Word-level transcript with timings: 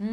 Bonjour 0.00 0.08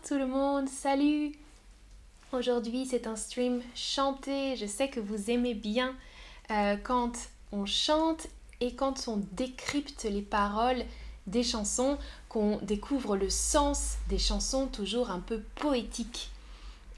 tout 0.00 0.14
le 0.14 0.26
monde, 0.26 0.70
salut. 0.70 1.32
Aujourd'hui 2.32 2.86
c'est 2.86 3.06
un 3.06 3.16
stream 3.16 3.60
chanté, 3.74 4.56
je 4.56 4.64
sais 4.64 4.88
que 4.88 4.98
vous 4.98 5.30
aimez 5.30 5.52
bien 5.52 5.94
euh, 6.50 6.78
quand 6.82 7.12
on 7.52 7.66
chante 7.66 8.28
et 8.62 8.74
quand 8.74 9.08
on 9.08 9.18
décrypte 9.32 10.04
les 10.04 10.22
paroles 10.22 10.86
des 11.26 11.42
chansons, 11.42 11.98
découvre 12.62 13.16
le 13.16 13.30
sens 13.30 13.96
des 14.08 14.18
chansons 14.18 14.66
toujours 14.66 15.10
un 15.10 15.20
peu 15.20 15.40
poétiques. 15.56 16.30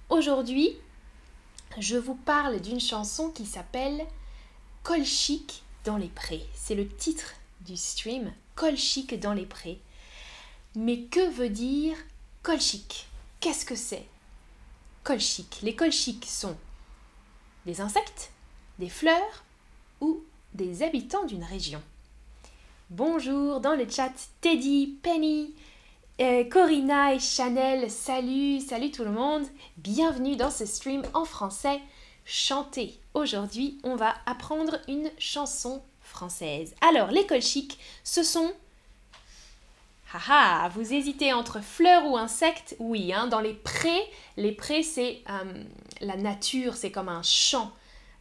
Aujourd'hui, 0.09 0.77
je 1.79 1.97
vous 1.97 2.15
parle 2.15 2.61
d'une 2.61 2.81
chanson 2.81 3.31
qui 3.31 3.47
s'appelle 3.47 4.07
Colchic 4.83 5.63
dans 5.85 5.97
les 5.97 6.09
prés. 6.09 6.47
C'est 6.55 6.75
le 6.75 6.89
titre 6.89 7.35
du 7.67 7.77
stream, 7.77 8.33
Colchic 8.55 9.19
dans 9.19 9.33
les 9.33 9.47
prés. 9.47 9.81
Mais 10.75 11.03
que 11.03 11.31
veut 11.31 11.51
dire 11.51 11.97
colchique 12.43 13.07
Qu'est-ce 13.41 13.65
que 13.65 13.75
c'est? 13.75 14.07
Colchique. 15.03 15.61
Les 15.63 15.75
colchiques 15.75 16.27
sont 16.27 16.57
des 17.67 17.81
insectes, 17.81 18.31
des 18.79 18.89
fleurs 18.89 19.45
ou 20.01 20.23
des 20.55 20.83
habitants 20.83 21.25
d'une 21.25 21.45
région. 21.45 21.83
Bonjour 22.91 23.61
dans 23.61 23.77
le 23.77 23.89
chat 23.89 24.11
Teddy, 24.41 24.99
Penny, 25.01 25.55
euh, 26.21 26.43
Corinna 26.43 27.15
et 27.15 27.21
Chanel. 27.21 27.89
Salut, 27.89 28.59
salut 28.59 28.91
tout 28.91 29.05
le 29.05 29.13
monde. 29.13 29.47
Bienvenue 29.77 30.35
dans 30.35 30.51
ce 30.51 30.67
stream 30.67 31.03
en 31.15 31.25
français 31.25 31.81
chanté. 32.25 32.99
Aujourd'hui, 33.15 33.79
on 33.85 33.95
va 33.95 34.17
apprendre 34.27 34.81
une 34.89 35.09
chanson 35.19 35.83
française. 36.01 36.75
Alors, 36.81 37.13
les 37.13 37.25
colchiques, 37.27 37.79
ce 38.03 38.25
sont 38.25 38.51
Haha, 40.13 40.69
vous 40.71 40.93
hésitez 40.93 41.33
entre 41.33 41.63
fleurs 41.63 42.07
ou 42.07 42.17
insectes? 42.17 42.75
Oui, 42.81 43.13
hein, 43.13 43.29
dans 43.29 43.39
les 43.39 43.55
prés, 43.55 44.03
les 44.37 44.51
prés 44.51 44.83
c'est 44.83 45.23
euh, 45.31 45.63
la 46.01 46.17
nature, 46.17 46.75
c'est 46.75 46.91
comme 46.91 47.09
un 47.09 47.23
champ 47.23 47.71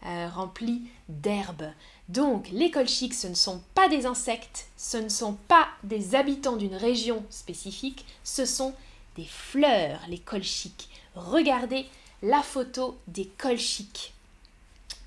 euh, 0.06 0.30
rempli 0.30 0.84
d'herbes. 1.08 1.74
Donc 2.10 2.50
les 2.52 2.72
colchiques, 2.72 3.14
ce 3.14 3.28
ne 3.28 3.36
sont 3.36 3.62
pas 3.76 3.88
des 3.88 4.08
insectes, 4.08 4.66
ce 4.78 4.98
ne 4.98 5.10
sont 5.10 5.34
pas 5.48 5.68
des 5.84 6.16
habitants 6.16 6.56
d'une 6.56 6.76
région 6.76 7.24
spécifique, 7.30 8.04
ce 8.24 8.46
sont 8.46 8.74
des 9.16 9.26
fleurs, 9.26 10.00
les 10.10 10.18
colchiques. 10.18 10.90
Regardez 11.14 11.86
la 12.24 12.42
photo 12.42 12.98
des 13.08 13.28
colchiques. 13.38 14.14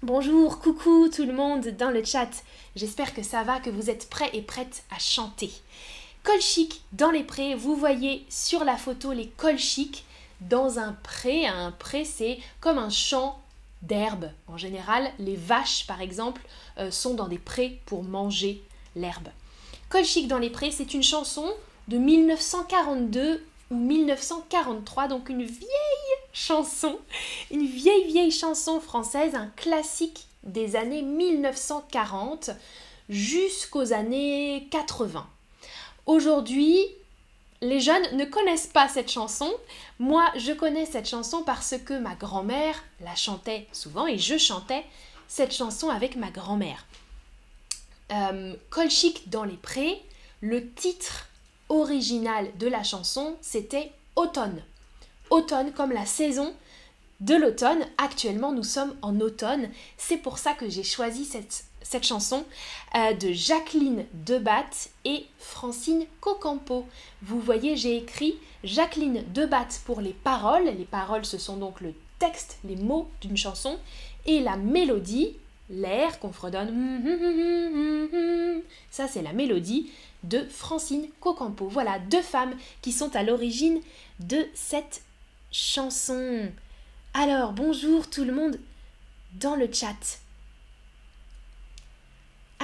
Bonjour, 0.05 0.61
coucou 0.61 1.09
tout 1.09 1.25
le 1.25 1.33
monde 1.33 1.67
dans 1.77 1.91
le 1.91 2.05
chat. 2.05 2.31
J'espère 2.77 3.15
que 3.15 3.25
ça 3.25 3.43
va, 3.43 3.59
que 3.59 3.71
vous 3.71 3.91
êtes 3.91 4.09
prêts 4.09 4.31
et 4.33 4.43
prêtes 4.43 4.85
à 4.95 5.01
chanter. 5.01 5.51
Colchique 6.23 6.83
dans 6.93 7.11
les 7.11 7.25
prés, 7.25 7.57
vous 7.57 7.75
voyez 7.75 8.25
sur 8.29 8.65
la 8.65 8.77
photo 8.77 9.13
les 9.13 9.29
colchiques 9.29 10.05
dans 10.41 10.79
un 10.79 10.93
pré. 10.93 11.47
Un 11.47 11.73
pré, 11.73 12.05
c'est 12.05 12.39
comme 12.61 12.79
un 12.79 12.91
champ 12.91 13.42
d'herbe. 13.83 14.31
En 14.49 14.57
général, 14.57 15.11
les 15.19 15.37
vaches, 15.37 15.87
par 15.87 16.01
exemple, 16.01 16.43
euh, 16.79 16.91
sont 16.91 17.15
dans 17.15 17.29
des 17.29 17.39
prés 17.39 17.81
pour 17.87 18.03
manger 18.03 18.63
l'herbe. 18.97 19.29
Colchique 19.89 20.29
dans 20.29 20.39
les 20.39 20.51
prés, 20.51 20.71
c'est 20.71 20.95
une 20.95 21.03
chanson 21.03 21.53
de 21.89 21.99
1942 21.99 23.45
ou 23.71 23.77
1943, 23.77 25.09
donc 25.09 25.29
une 25.29 25.45
vieille 25.45 25.69
chanson, 26.33 26.99
une 27.51 27.67
vieille 27.67 28.07
vieille 28.07 28.31
chanson 28.31 28.81
française, 28.81 29.35
un 29.35 29.49
classique 29.57 30.27
des 30.45 30.77
années 30.77 31.03
1940 31.03 32.51
jusqu'aux 33.09 33.93
années 33.93 34.69
80. 34.71 35.27
Aujourd'hui, 36.07 36.87
les 37.63 37.81
jeunes 37.81 38.17
ne 38.17 38.25
connaissent 38.25 38.67
pas 38.67 38.89
cette 38.89 39.11
chanson. 39.11 39.51
Moi, 40.01 40.27
je 40.37 40.53
connais 40.53 40.85
cette 40.85 41.09
chanson 41.09 41.45
parce 41.45 41.77
que 41.85 41.95
ma 41.95 42.17
grand-mère 42.17 42.75
la 43.01 43.15
chantait 43.15 43.69
souvent 43.73 44.07
et 44.07 44.19
je 44.19 44.37
chantais 44.37 44.85
cette 45.29 45.55
chanson 45.55 45.89
avec 45.89 46.17
ma 46.17 46.31
grand-mère. 46.31 46.85
Euh, 48.11 48.55
Colchic 48.69 49.31
dans 49.31 49.45
les 49.45 49.57
prés, 49.57 50.03
le 50.41 50.69
titre 50.73 51.29
original 51.69 52.51
de 52.59 52.67
la 52.67 52.83
chanson, 52.83 53.37
c'était 53.41 53.93
Automne. 54.17 54.63
Automne 55.31 55.73
comme 55.73 55.93
la 55.93 56.05
saison 56.05 56.53
de 57.21 57.37
l'automne. 57.37 57.87
Actuellement, 57.97 58.53
nous 58.53 58.65
sommes 58.65 58.95
en 59.03 59.21
automne. 59.21 59.71
C'est 59.97 60.19
pour 60.19 60.39
ça 60.39 60.53
que 60.53 60.69
j'ai 60.69 60.83
choisi 60.83 61.25
cette 61.25 61.65
cette 61.83 62.05
chanson 62.05 62.45
euh, 62.95 63.13
de 63.15 63.33
Jacqueline 63.33 64.05
Debatte 64.13 64.91
et 65.05 65.27
Francine 65.39 66.07
Cocampo. 66.21 66.87
Vous 67.23 67.41
voyez, 67.41 67.77
j'ai 67.77 67.97
écrit 67.97 68.37
Jacqueline 68.65 69.25
Debatte 69.33 69.83
pour 69.85 70.01
les 70.01 70.13
paroles. 70.13 70.65
Les 70.65 70.85
paroles, 70.85 71.25
ce 71.25 71.39
sont 71.39 71.57
donc 71.57 71.81
le 71.81 71.95
texte, 72.19 72.59
les 72.65 72.77
mots 72.77 73.09
d'une 73.21 73.37
chanson, 73.37 73.79
et 74.27 74.41
la 74.41 74.57
mélodie, 74.57 75.37
l'air 75.71 76.21
qu'on 76.21 76.33
fredonne. 76.33 76.71
Ça, 78.91 79.09
c'est 79.09 79.23
la 79.23 79.33
mélodie 79.33 79.91
de 80.23 80.45
Francine 80.49 81.09
Cocampo. 81.21 81.67
Voilà, 81.67 81.99
deux 81.99 82.23
femmes 82.23 82.55
qui 82.81 82.93
sont 82.93 83.15
à 83.17 83.23
l'origine 83.23 83.81
de 84.21 84.47
cette 84.55 85.03
chanson. 85.51 86.49
Alors, 87.15 87.53
bonjour 87.53 88.09
tout 88.09 88.25
le 88.25 88.33
monde 88.33 88.59
dans 89.35 89.57
le 89.57 89.69
chat. 89.73 90.19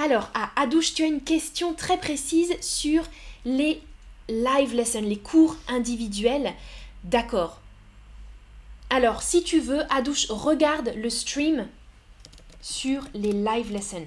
Alors, 0.01 0.29
à 0.33 0.49
Adouche, 0.55 0.93
tu 0.93 1.03
as 1.03 1.07
une 1.07 1.21
question 1.21 1.73
très 1.73 1.97
précise 1.97 2.53
sur 2.61 3.03
les 3.43 3.81
live 4.29 4.73
lessons, 4.73 5.01
les 5.01 5.19
cours 5.19 5.57
individuels. 5.67 6.53
D'accord. 7.03 7.59
Alors, 8.89 9.21
si 9.21 9.43
tu 9.43 9.59
veux, 9.59 9.81
Adouche, 9.93 10.27
regarde 10.29 10.93
le 10.95 11.09
stream 11.09 11.67
sur 12.61 13.03
les 13.13 13.33
live 13.33 13.73
lessons. 13.73 14.05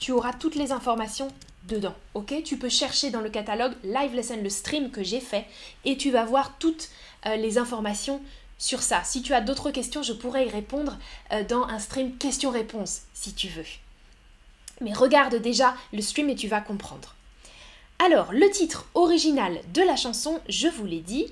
Tu 0.00 0.12
auras 0.12 0.32
toutes 0.32 0.54
les 0.54 0.72
informations 0.72 1.28
dedans, 1.68 1.94
ok? 2.14 2.42
Tu 2.44 2.56
peux 2.56 2.70
chercher 2.70 3.10
dans 3.10 3.20
le 3.20 3.28
catalogue 3.28 3.74
live 3.84 4.14
lesson, 4.14 4.38
le 4.42 4.48
stream 4.48 4.90
que 4.90 5.02
j'ai 5.02 5.20
fait, 5.20 5.44
et 5.84 5.98
tu 5.98 6.10
vas 6.10 6.24
voir 6.24 6.56
toutes 6.58 6.88
euh, 7.26 7.36
les 7.36 7.58
informations 7.58 8.22
sur 8.56 8.80
ça. 8.80 9.04
Si 9.04 9.20
tu 9.20 9.34
as 9.34 9.42
d'autres 9.42 9.70
questions, 9.70 10.02
je 10.02 10.14
pourrais 10.14 10.46
y 10.46 10.50
répondre 10.50 10.96
euh, 11.30 11.44
dans 11.44 11.64
un 11.64 11.78
stream 11.78 12.16
questions-réponses, 12.16 13.02
si 13.12 13.34
tu 13.34 13.48
veux. 13.48 13.66
Mais 14.80 14.92
regarde 14.92 15.36
déjà 15.36 15.74
le 15.92 16.02
stream 16.02 16.30
et 16.30 16.34
tu 16.34 16.48
vas 16.48 16.60
comprendre. 16.60 17.14
Alors, 17.98 18.32
le 18.32 18.50
titre 18.50 18.86
original 18.94 19.60
de 19.72 19.82
la 19.82 19.96
chanson, 19.96 20.40
je 20.48 20.66
vous 20.66 20.86
l'ai 20.86 21.00
dit, 21.00 21.26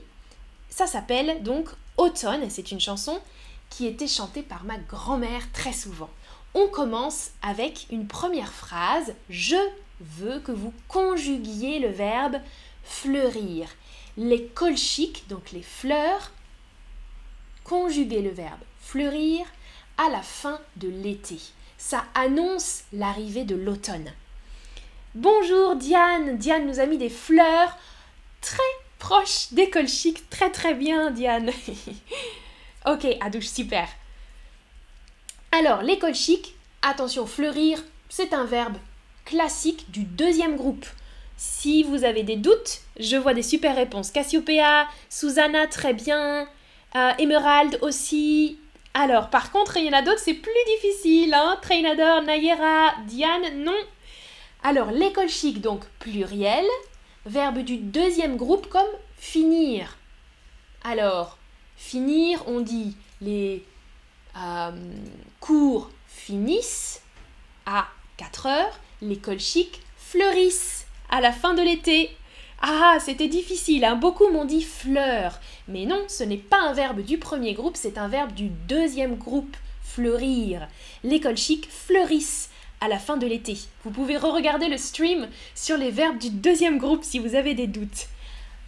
ça 0.69 0.87
s'appelle 0.87 1.43
donc 1.43 1.69
Automne, 1.97 2.49
c'est 2.49 2.71
une 2.71 2.81
chanson 2.81 3.21
qui 3.71 3.87
était 3.87 4.07
chantée 4.07 4.43
par 4.43 4.65
ma 4.65 4.79
grand-mère 4.79 5.51
très 5.53 5.73
souvent. 5.73 6.11
On 6.55 6.69
commence 6.69 7.31
avec 7.43 7.87
une 7.91 8.07
première 8.07 8.53
phrase, 8.53 9.15
je 9.29 9.57
veux 10.01 10.41
que 10.41 10.53
vous 10.53 10.73
conjuguiez 10.89 11.79
le 11.79 11.89
verbe 11.89 12.41
fleurir. 12.85 13.69
Les 14.17 14.47
colchiques, 14.47 15.25
donc 15.29 15.53
les 15.53 15.63
fleurs, 15.63 16.33
conjuguer 17.65 18.23
le 18.23 18.31
verbe 18.31 18.61
fleurir 18.81 19.47
à 19.99 20.09
la 20.09 20.23
fin 20.23 20.59
de 20.77 20.89
l'été 20.89 21.39
ça 21.81 22.05
annonce 22.15 22.83
l'arrivée 22.93 23.45
de 23.45 23.57
l'automne. 23.57 24.13
Bonjour 25.15 25.75
Diane, 25.77 26.37
Diane 26.37 26.67
nous 26.67 26.79
a 26.79 26.87
mis 26.87 26.99
des 26.99 27.09
fleurs 27.09 27.77
très 28.43 28.63
proches 28.99 29.53
des 29.53 29.71
colchiques, 29.71 30.29
très 30.29 30.51
très 30.51 30.75
bien 30.75 31.11
Diane. 31.11 31.51
ok, 32.87 33.07
Adouche, 33.21 33.49
super. 33.49 33.89
Alors, 35.51 35.83
les 35.83 35.99
colchiques, 35.99 36.55
attention, 36.83 37.27
fleurir, 37.27 37.83
c'est 38.11 38.35
un 38.35 38.45
verbe 38.45 38.77
classique 39.25 39.91
du 39.91 40.05
deuxième 40.05 40.57
groupe. 40.57 40.87
Si 41.39 41.83
vous 41.83 42.05
avez 42.05 42.23
des 42.23 42.37
doutes, 42.37 42.83
je 43.01 43.17
vois 43.17 43.35
des 43.35 43.43
super 43.43 43.75
réponses. 43.75 44.11
Cassiopeia, 44.11 44.87
Susanna, 45.09 45.67
très 45.67 45.95
bien. 45.95 46.47
Euh, 46.95 47.13
Emerald 47.19 47.79
aussi. 47.81 48.60
Alors, 48.95 49.31
par 49.31 49.53
contre, 49.53 49.77
il 49.77 49.85
y 49.87 49.89
en 49.89 49.93
a 49.93 50.03
d'autres, 50.03 50.21
c'est 50.21 50.35
plus 50.35 50.53
difficile. 50.77 51.33
Hein 51.35 51.59
Trainador, 51.63 52.23
Nayera, 52.23 52.95
Diane, 53.07 53.63
non. 53.63 53.77
Alors, 54.63 54.91
l'école 54.91 55.29
chic, 55.29 55.61
donc 55.61 55.85
pluriel, 55.99 56.65
verbe 57.25 57.59
du 57.59 57.77
deuxième 57.77 58.37
groupe 58.37 58.69
comme 58.69 58.89
finir. 59.17 59.97
Alors, 60.83 61.39
finir, 61.77 62.43
on 62.47 62.61
dit 62.61 62.97
les 63.21 63.65
euh, 64.37 64.71
cours 65.41 65.91
finissent 66.07 67.03
à 67.67 67.87
4 68.17 68.47
heures, 68.47 68.81
l'école 69.03 69.41
chic 69.41 69.81
fleurissent 69.97 70.87
à 71.11 71.21
la 71.21 71.33
fin 71.33 71.55
de 71.55 71.63
l'été. 71.63 72.17
Ah, 72.63 72.99
c'était 73.01 73.29
difficile, 73.29 73.85
hein. 73.85 73.97
beaucoup 73.97 74.29
m'ont 74.29 74.45
dit 74.45 74.63
fleur. 74.63 75.41
Mais 75.67 75.87
non, 75.87 76.05
ce 76.09 76.25
n'est 76.25 76.37
pas 76.37 76.61
un 76.61 76.75
verbe 76.75 77.01
du 77.01 77.17
premier 77.17 77.55
groupe, 77.55 77.77
c'est 77.77 77.97
un 77.97 78.09
verbe 78.09 78.35
du 78.35 78.49
deuxième 78.49 79.17
groupe, 79.17 79.57
fleurir. 79.83 80.69
L'école 81.03 81.39
chic 81.39 81.71
fleurissent 81.71 82.51
à 82.81 82.89
la 82.89 82.99
fin 82.99 83.17
de 83.17 83.27
l'été. 83.27 83.59
Vous 83.85 83.91
pouvez 83.91 84.19
re-regarder 84.19 84.69
le 84.69 84.77
stream 84.77 85.29
sur 85.55 85.79
les 85.79 85.91
verbes 85.91 86.19
du 86.19 86.31
deuxième 86.31 86.79
groupe 86.79 87.05
si 87.05 87.19
vous 87.19 87.35
avez 87.35 87.55
des 87.55 87.67
doutes. 87.67 88.09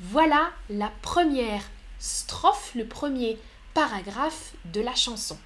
Voilà 0.00 0.50
la 0.70 0.90
première 1.02 1.62
strophe, 1.98 2.72
le 2.74 2.86
premier 2.86 3.38
paragraphe 3.74 4.54
de 4.72 4.80
la 4.80 4.94
chanson. 4.94 5.38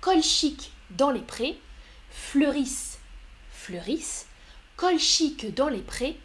Col 0.00 0.22
chic 0.22 0.72
dans 0.90 1.10
les 1.10 1.20
prés, 1.20 1.58
fleurissent, 2.10 2.98
fleurissent, 3.50 4.26
col 4.76 4.98
chic 4.98 5.54
dans 5.54 5.68
les 5.68 5.80
prés, 5.80 6.18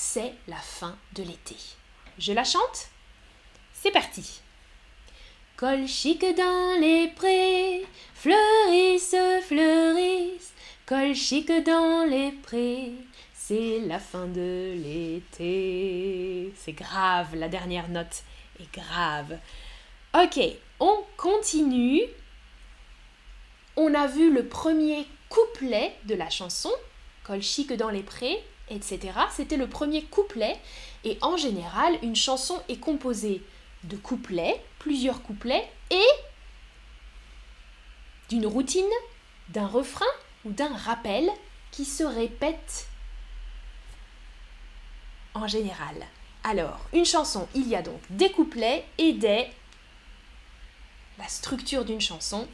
c'est 0.00 0.34
la 0.46 0.56
fin 0.56 0.96
de 1.14 1.24
l'été. 1.24 1.56
Je 2.20 2.32
la 2.32 2.44
chante 2.44 2.86
C'est 3.72 3.90
parti. 3.90 4.40
Col 5.56 5.88
chic 5.88 6.20
dans 6.36 6.80
les 6.80 7.08
prés, 7.08 7.84
fleurissent, 8.14 9.16
fleurissent, 9.42 10.54
col 10.86 11.16
chic 11.16 11.50
dans 11.64 12.08
les 12.08 12.30
prés, 12.30 12.92
c'est 13.34 13.80
la 13.80 13.98
fin 13.98 14.26
de 14.26 14.72
l'été. 14.76 16.52
C'est 16.56 16.74
grave, 16.74 17.34
la 17.34 17.48
dernière 17.48 17.88
note 17.88 18.22
est 18.60 18.72
grave. 18.72 19.36
Ok, 20.14 20.38
on 20.78 21.02
continue. 21.16 22.02
On 23.74 23.92
a 23.94 24.06
vu 24.06 24.32
le 24.32 24.46
premier 24.46 25.08
couplet 25.28 25.96
de 26.04 26.14
la 26.14 26.30
chanson, 26.30 26.70
Col 27.24 27.42
chic 27.42 27.72
dans 27.72 27.90
les 27.90 28.04
prés, 28.04 28.38
etc. 28.70 29.12
C'était 29.30 29.56
le 29.56 29.68
premier 29.68 30.02
couplet. 30.04 30.58
Et 31.04 31.18
en 31.22 31.36
général, 31.36 31.98
une 32.02 32.16
chanson 32.16 32.60
est 32.68 32.78
composée 32.78 33.42
de 33.84 33.96
couplets, 33.96 34.62
plusieurs 34.78 35.22
couplets, 35.22 35.68
et 35.90 36.08
d'une 38.28 38.46
routine, 38.46 38.84
d'un 39.48 39.66
refrain 39.66 40.04
ou 40.44 40.50
d'un 40.50 40.74
rappel 40.74 41.30
qui 41.70 41.84
se 41.84 42.02
répète 42.02 42.88
en 45.34 45.46
général. 45.46 45.94
Alors, 46.44 46.80
une 46.92 47.04
chanson, 47.04 47.48
il 47.54 47.68
y 47.68 47.76
a 47.76 47.82
donc 47.82 48.00
des 48.10 48.30
couplets 48.30 48.84
et 48.98 49.12
des... 49.12 49.46
La 51.18 51.28
structure 51.28 51.84
d'une 51.84 52.00
chanson. 52.00 52.46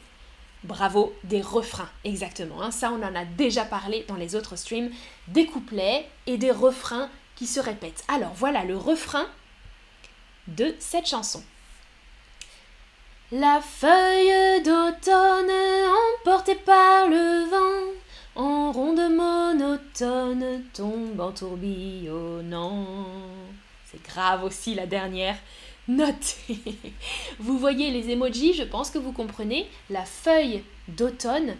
Bravo, 0.65 1.13
des 1.23 1.41
refrains, 1.41 1.89
exactement. 2.03 2.61
Hein. 2.61 2.71
Ça, 2.71 2.91
on 2.91 3.03
en 3.03 3.15
a 3.15 3.23
déjà 3.23 3.65
parlé 3.65 4.03
dans 4.07 4.15
les 4.15 4.35
autres 4.35 4.55
streams. 4.55 4.89
Des 5.27 5.45
couplets 5.45 6.07
et 6.25 6.37
des 6.37 6.51
refrains 6.51 7.09
qui 7.35 7.45
se 7.45 7.59
répètent. 7.59 8.03
Alors, 8.07 8.33
voilà 8.33 8.63
le 8.63 8.75
refrain 8.75 9.27
de 10.47 10.73
cette 10.79 11.07
chanson. 11.07 11.43
La 13.31 13.61
feuille 13.61 14.63
d'automne 14.63 15.51
emportée 16.19 16.55
par 16.55 17.07
le 17.09 17.49
vent 17.49 17.93
en 18.35 18.71
ronde 18.71 19.09
monotone 19.11 20.63
tombe 20.73 21.19
en 21.19 21.31
tourbillonnant. 21.31 22.95
C'est 23.91 24.03
grave 24.03 24.43
aussi 24.43 24.73
la 24.73 24.87
dernière 24.87 25.37
note. 25.87 26.37
vous 27.39 27.57
voyez 27.57 27.91
les 27.91 28.11
emojis, 28.11 28.53
je 28.53 28.63
pense 28.63 28.89
que 28.89 28.97
vous 28.97 29.11
comprenez. 29.11 29.69
La 29.89 30.05
feuille 30.05 30.63
d'automne 30.87 31.55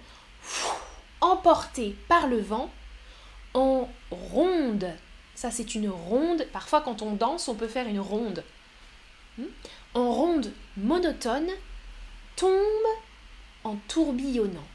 emportée 1.22 1.96
par 2.08 2.28
le 2.28 2.40
vent 2.40 2.70
en 3.54 3.90
ronde. 4.12 4.92
Ça 5.34 5.52
c'est 5.52 5.76
une 5.76 5.90
ronde. 5.90 6.46
Parfois 6.54 6.82
quand 6.82 7.02
on 7.02 7.14
danse, 7.14 7.48
on 7.48 7.56
peut 7.56 7.68
faire 7.68 7.88
une 7.88 8.00
ronde. 8.00 8.44
Hmm? 9.38 9.46
En 9.94 10.12
ronde 10.12 10.52
monotone 10.78 11.50
tombe 12.36 12.52
en 13.64 13.76
tourbillonnant 13.88 14.68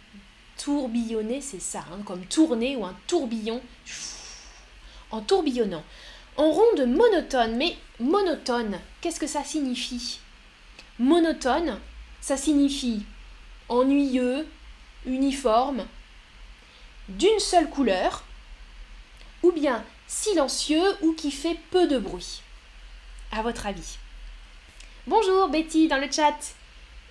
tourbillonner, 0.62 1.40
c'est 1.40 1.60
ça, 1.60 1.84
hein, 1.90 2.00
comme 2.04 2.24
tourner 2.26 2.76
ou 2.76 2.84
un 2.84 2.94
tourbillon, 3.06 3.60
en 5.10 5.20
tourbillonnant. 5.22 5.82
En 6.36 6.50
ronde 6.50 6.86
monotone, 6.86 7.56
mais 7.56 7.76
monotone, 7.98 8.78
qu'est-ce 9.00 9.20
que 9.20 9.26
ça 9.26 9.44
signifie? 9.44 10.20
Monotone, 10.98 11.78
ça 12.20 12.36
signifie 12.36 13.04
ennuyeux, 13.68 14.46
uniforme, 15.06 15.86
d'une 17.08 17.38
seule 17.38 17.70
couleur, 17.70 18.24
ou 19.42 19.52
bien 19.52 19.84
silencieux 20.06 20.82
ou 21.02 21.12
qui 21.12 21.30
fait 21.30 21.56
peu 21.70 21.86
de 21.86 21.98
bruit. 21.98 22.42
À 23.32 23.42
votre 23.42 23.66
avis 23.66 23.96
Bonjour 25.06 25.48
Betty 25.48 25.88
dans 25.88 25.98
le 25.98 26.10
chat. 26.10 26.36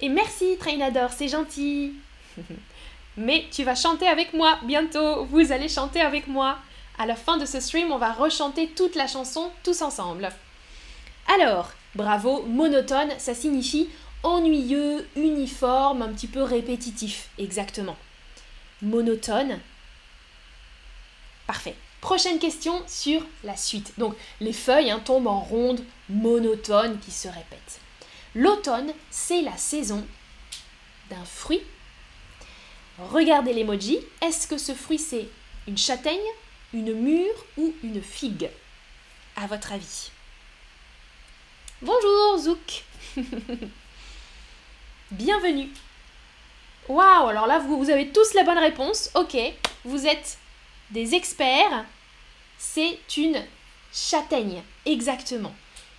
Et 0.02 0.10
merci 0.10 0.58
Trainador, 0.60 1.12
c'est 1.12 1.28
gentil. 1.28 1.94
Mais 3.18 3.48
tu 3.52 3.64
vas 3.64 3.76
chanter 3.76 4.08
avec 4.08 4.34
moi 4.34 4.60
bientôt. 4.64 5.26
Vous 5.26 5.52
allez 5.52 5.68
chanter 5.68 6.02
avec 6.02 6.28
moi. 6.28 6.60
À 7.00 7.06
la 7.06 7.16
fin 7.16 7.38
de 7.38 7.46
ce 7.46 7.60
stream, 7.60 7.92
on 7.92 7.98
va 7.98 8.12
rechanter 8.12 8.68
toute 8.68 8.96
la 8.96 9.08
chanson 9.08 9.50
tous 9.64 9.82
ensemble. 9.82 10.30
Alors, 11.28 11.72
bravo, 11.96 12.44
monotone, 12.44 13.12
ça 13.18 13.34
signifie 13.34 13.90
ennuyeux, 14.22 15.08
uniforme, 15.16 16.02
un 16.02 16.10
petit 16.10 16.28
peu 16.28 16.44
répétitif. 16.44 17.30
Exactement. 17.38 17.96
Monotone. 18.82 19.60
Parfait. 21.48 21.76
Prochaine 22.02 22.38
question 22.38 22.84
sur 22.86 23.26
la 23.44 23.56
suite. 23.58 23.94
Donc, 23.98 24.16
les 24.42 24.54
feuilles 24.54 24.92
hein, 24.92 25.02
tombent 25.04 25.28
en 25.28 25.40
ronde, 25.40 25.82
monotone, 26.10 27.00
qui 27.00 27.12
se 27.12 27.30
répètent. 27.30 27.80
L'automne, 28.36 28.94
c'est 29.10 29.42
la 29.42 29.58
saison 29.58 30.06
d'un 31.10 31.26
fruit 31.26 31.62
Regardez 33.00 33.54
l'emoji. 33.54 34.00
Est-ce 34.22 34.48
que 34.48 34.58
ce 34.58 34.74
fruit 34.74 35.00
c'est 35.00 35.30
une 35.68 35.78
châtaigne, 35.78 36.20
une 36.74 36.94
mûre 36.94 37.46
ou 37.58 37.74
une 37.84 38.02
figue? 38.02 38.50
À 39.36 39.48
votre 39.48 39.72
avis. 39.72 40.12
Bonjour 41.82 42.38
Zouk 42.38 42.84
Bienvenue 45.12 45.70
Waouh 46.90 47.28
Alors 47.28 47.48
là, 47.48 47.60
vous, 47.60 47.90
avez 47.90 48.10
tous 48.10 48.34
la 48.34 48.44
bonne 48.44 48.58
réponse. 48.58 49.12
Ok, 49.16 49.38
vous 49.86 50.06
êtes 50.06 50.38
des 50.92 51.16
experts. 51.16 51.86
C'est 52.58 53.00
une 53.16 53.42
châtaigne, 53.94 54.62
exactement. 54.86 55.54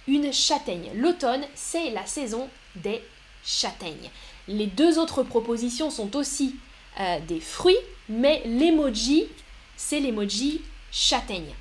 Une 0.07 0.33
châtaigne. 0.33 0.91
L'automne, 0.95 1.47
c'est 1.55 1.91
la 1.91 2.05
saison 2.07 2.49
des 2.75 3.03
châtaignes. 3.45 4.11
Les 4.49 4.67
deux 4.67 4.99
autres 4.99 5.23
propositions 5.23 5.91
sont 5.91 6.17
aussi 6.17 6.57
euh, 6.99 7.21
des 7.21 7.41
fruits, 7.41 7.79
mais 8.09 8.43
l'emoji, 8.45 9.29
c'est 9.81 9.99
l'emoji 9.99 10.61
châtaigne. 10.93 11.55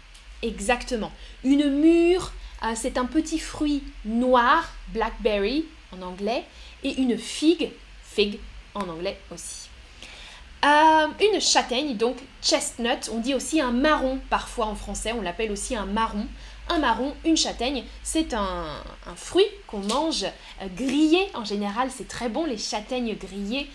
Exactement. 0.44 1.12
Une 1.46 1.70
mûre, 1.70 2.34
euh, 2.64 2.74
c'est 2.76 2.98
un 2.98 3.06
petit 3.06 3.40
fruit 3.40 3.82
noir, 4.04 4.70
blackberry 4.90 5.66
en 5.94 6.02
anglais, 6.02 6.44
et 6.84 6.96
une 6.96 7.18
figue, 7.18 7.72
fig 8.04 8.40
en 8.76 8.90
anglais 8.90 9.18
aussi. 9.34 9.70
Euh, 10.66 11.08
une 11.34 11.40
châtaigne, 11.40 11.96
donc 11.96 12.18
chestnut, 12.44 13.10
on 13.14 13.20
dit 13.20 13.34
aussi 13.34 13.62
un 13.62 13.72
marron 13.72 14.20
parfois 14.30 14.66
en 14.66 14.76
français, 14.76 15.14
on 15.14 15.22
l'appelle 15.22 15.52
aussi 15.52 15.78
un 15.78 15.86
marron. 15.86 16.28
Un 16.68 16.80
marron, 16.80 17.16
une 17.26 17.38
châtaigne, 17.38 17.86
c'est 18.04 18.34
un, 18.34 18.84
un, 19.08 19.16
fruit 19.16 19.48
qu'on 19.66 19.80
mange 19.80 20.26
grillé. 20.76 21.26
En 21.34 21.46
général, 21.46 21.90
c'est 21.90 22.08
très 22.08 22.28
bon 22.28 22.46
les 22.46 22.58
châtaignes 22.58 23.16
grillées 23.16 23.68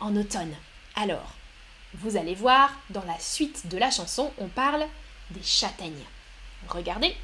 en 0.00 0.14
automne. 0.14 0.52
Alors, 0.94 1.37
vous 1.94 2.16
allez 2.16 2.34
voir, 2.34 2.70
dans 2.90 3.04
la 3.04 3.18
suite 3.18 3.66
de 3.68 3.78
la 3.78 3.90
chanson, 3.90 4.32
on 4.38 4.48
parle 4.48 4.86
des 5.30 5.42
châtaignes. 5.42 6.04
Regardez. 6.68 7.14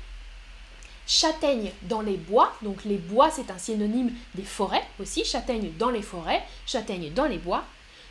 Châtaignes 1.06 1.70
dans 1.82 2.00
les 2.00 2.16
bois, 2.16 2.54
donc 2.62 2.84
les 2.84 2.96
bois 2.96 3.30
c'est 3.30 3.50
un 3.50 3.58
synonyme 3.58 4.10
des 4.34 4.42
forêts 4.42 4.86
aussi, 4.98 5.22
châtaignes 5.22 5.70
dans 5.78 5.90
les 5.90 6.00
forêts, 6.00 6.42
châtaignes 6.66 7.12
dans 7.12 7.26
les 7.26 7.36
bois, 7.36 7.64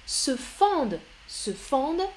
se 0.06 0.36
fendent, 0.36 1.00
se 1.28 1.54
fendent, 1.54 2.08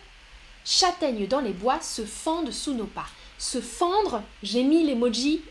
châtaignes 0.67 1.27
dans 1.27 1.41
les 1.41 1.55
bois 1.55 1.81
se 1.81 2.05
fendent 2.05 2.53
sous 2.53 2.75
nos 2.75 2.87
pas. 2.87 3.07
Se 3.39 3.61
fendre, 3.63 4.23
j'ai 4.43 4.65
mis 4.65 4.87
l'emoji 4.87 5.43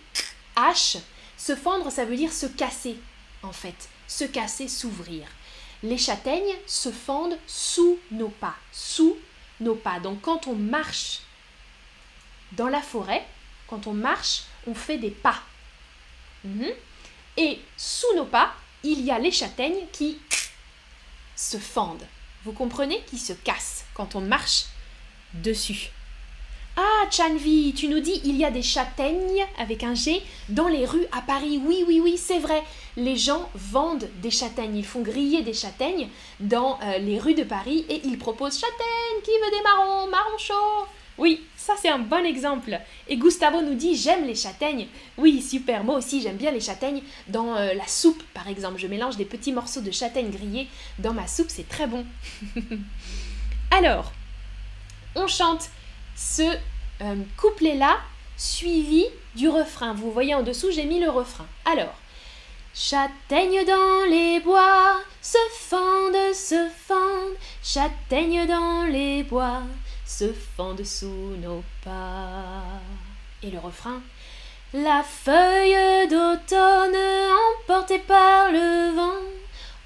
H. 0.56 1.00
Se 1.38 1.56
fendre, 1.56 1.92
ça 1.92 2.06
veut 2.06 2.16
dire 2.16 2.32
se 2.32 2.46
casser, 2.46 2.98
en 3.44 3.52
fait. 3.52 3.90
Se 4.08 4.24
casser, 4.26 4.68
s'ouvrir 4.68 5.28
les 5.84 5.98
châtaignes 5.98 6.56
se 6.66 6.92
fendent 6.92 7.38
sous 7.48 8.00
nos 8.12 8.30
pas, 8.30 8.56
sous 8.72 9.18
nos 9.60 9.76
pas. 9.76 10.00
Donc 10.00 10.22
quand 10.22 10.48
on 10.48 10.56
marche 10.56 11.22
dans 12.54 12.68
la 12.68 12.82
forêt, 12.82 13.26
quand 13.68 13.88
on 13.88 13.94
marche, 13.94 14.44
on 14.68 14.74
fait 14.74 14.98
des 14.98 15.12
pas. 15.12 15.42
Mhm. 16.44 16.72
Et 17.38 17.60
sous 17.78 18.16
nos 18.16 18.26
pas, 18.26 18.54
il 18.84 19.02
y 19.02 19.12
a 19.12 19.20
les 19.20 19.32
châtaignes 19.32 19.88
qui 19.92 20.20
se 21.36 21.58
fendent. 21.58 22.08
Vous 22.44 22.54
comprenez? 22.54 23.04
Qui 23.06 23.18
se 23.18 23.34
cassent 23.34 23.86
quand 23.94 24.16
on 24.16 24.22
marche 24.22 24.66
dessus. 25.34 25.90
Ah, 26.78 27.08
Chanvi, 27.10 27.74
tu 27.74 27.88
nous 27.88 28.02
dis 28.02 28.20
il 28.26 28.36
y 28.36 28.44
a 28.44 28.52
des 28.52 28.62
châtaignes 28.62 29.46
avec 29.58 29.84
un 29.84 29.96
G 29.96 30.22
dans 30.50 30.68
les 30.68 30.86
rues 30.86 31.08
à 31.14 31.22
Paris. 31.22 31.62
Oui, 31.64 31.86
oui, 31.88 32.02
oui, 32.04 32.18
c'est 32.18 32.40
vrai. 32.40 32.62
Les 32.98 33.16
gens 33.16 33.50
vendent 33.56 34.10
des 34.22 34.32
châtaignes. 34.32 34.76
Ils 34.76 34.86
font 34.86 35.02
griller 35.02 35.42
des 35.42 35.54
châtaignes 35.54 36.10
dans 36.42 36.78
euh, 36.84 36.98
les 36.98 37.18
rues 37.18 37.34
de 37.34 37.44
Paris 37.44 37.86
et 37.88 38.02
ils 38.04 38.18
proposent 38.18 38.60
châtaignes. 38.60 39.22
Qui 39.24 39.32
veut 39.32 39.58
des 39.58 39.64
marrons? 39.64 40.08
Marrons 40.08 40.38
chauds 40.38 40.86
Oui, 41.18 41.46
ça 41.56 41.76
c'est 41.82 41.88
un 41.88 42.00
bon 42.00 42.26
exemple. 42.26 42.78
Et 43.08 43.16
Gustavo 43.16 43.62
nous 43.62 43.76
dit 43.76 43.96
j'aime 43.96 44.26
les 44.26 44.36
châtaignes. 44.36 44.88
Oui, 45.18 45.42
super. 45.42 45.86
Moi 45.86 45.96
aussi 45.96 46.22
j'aime 46.22 46.36
bien 46.36 46.52
les 46.52 46.60
châtaignes 46.60 47.04
dans 47.30 47.56
euh, 47.56 47.74
la 47.74 47.88
soupe 47.88 48.22
par 48.34 48.50
exemple. 48.50 48.80
Je 48.80 48.88
mélange 48.88 49.16
des 49.16 49.24
petits 49.24 49.54
morceaux 49.54 49.82
de 49.82 49.92
châtaignes 49.92 50.30
grillées 50.30 50.68
dans 51.00 51.14
ma 51.14 51.28
soupe. 51.28 51.50
C'est 51.50 51.70
très 51.70 51.88
bon. 51.88 52.06
Alors, 53.72 54.12
on 55.16 55.28
chante 55.28 55.70
ce 56.16 56.44
euh, 57.02 57.16
couplet-là 57.38 57.98
suivi 58.38 59.06
du 59.36 59.50
refrain. 59.50 59.94
Vous 59.94 60.12
voyez 60.12 60.34
en 60.34 60.44
dessous, 60.44 60.72
j'ai 60.72 60.86
mis 60.86 61.00
le 61.00 61.10
refrain. 61.10 61.46
Alors, 61.66 61.96
châtaigne 62.74 63.66
dans 63.66 64.10
les 64.10 64.40
bois, 64.40 65.00
se 65.22 65.38
fendent, 65.54 66.34
se 66.34 66.70
fendent, 66.88 67.38
châtaigne 67.64 68.46
dans 68.48 68.84
les 68.86 69.24
bois, 69.24 69.64
se 70.06 70.32
fendent 70.32 70.86
sous 70.86 71.36
nos 71.42 71.64
pas. 71.84 72.64
Et 73.44 73.52
le 73.52 73.60
refrain 73.60 74.02
La 74.74 75.04
feuille 75.04 76.08
d'automne 76.08 76.96
emportée 77.60 78.00
par 78.00 78.52
le 78.52 78.96
vent, 78.96 79.22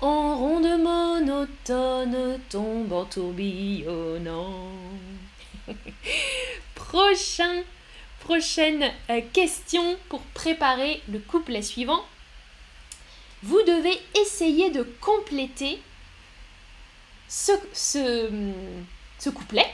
en 0.02 0.38
ronde 0.38 0.80
monotone 0.80 2.40
tombe 2.50 2.94
en 2.94 3.06
tourbillonnant. 3.06 4.72
Prochain, 6.76 7.64
prochaine 8.22 8.92
euh, 9.10 9.22
question 9.34 9.98
pour 10.10 10.22
préparer 10.22 11.02
le 11.12 11.20
couplet 11.20 11.62
suivant. 11.62 12.04
Vous 13.44 13.62
devez 13.64 13.98
essayer 14.20 14.70
de 14.70 14.84
compléter 15.00 15.80
ce, 17.28 17.52
ce, 17.74 19.30
couplet, 19.30 19.68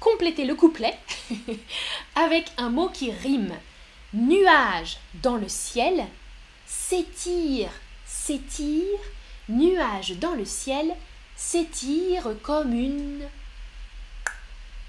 compléter 0.00 0.44
le 0.44 0.54
couplet 0.54 0.98
avec 2.16 2.46
un 2.56 2.70
mot 2.70 2.88
qui 2.88 3.12
rime. 3.12 3.54
Nuage 4.14 4.98
dans 5.22 5.36
le 5.36 5.48
ciel, 5.48 6.06
s'étire, 6.66 7.70
s'étire, 8.06 8.98
nuage 9.48 10.12
dans 10.18 10.34
le 10.34 10.44
ciel, 10.44 10.94
s'étire 11.36 12.28
comme 12.42 12.72
une 12.72 13.22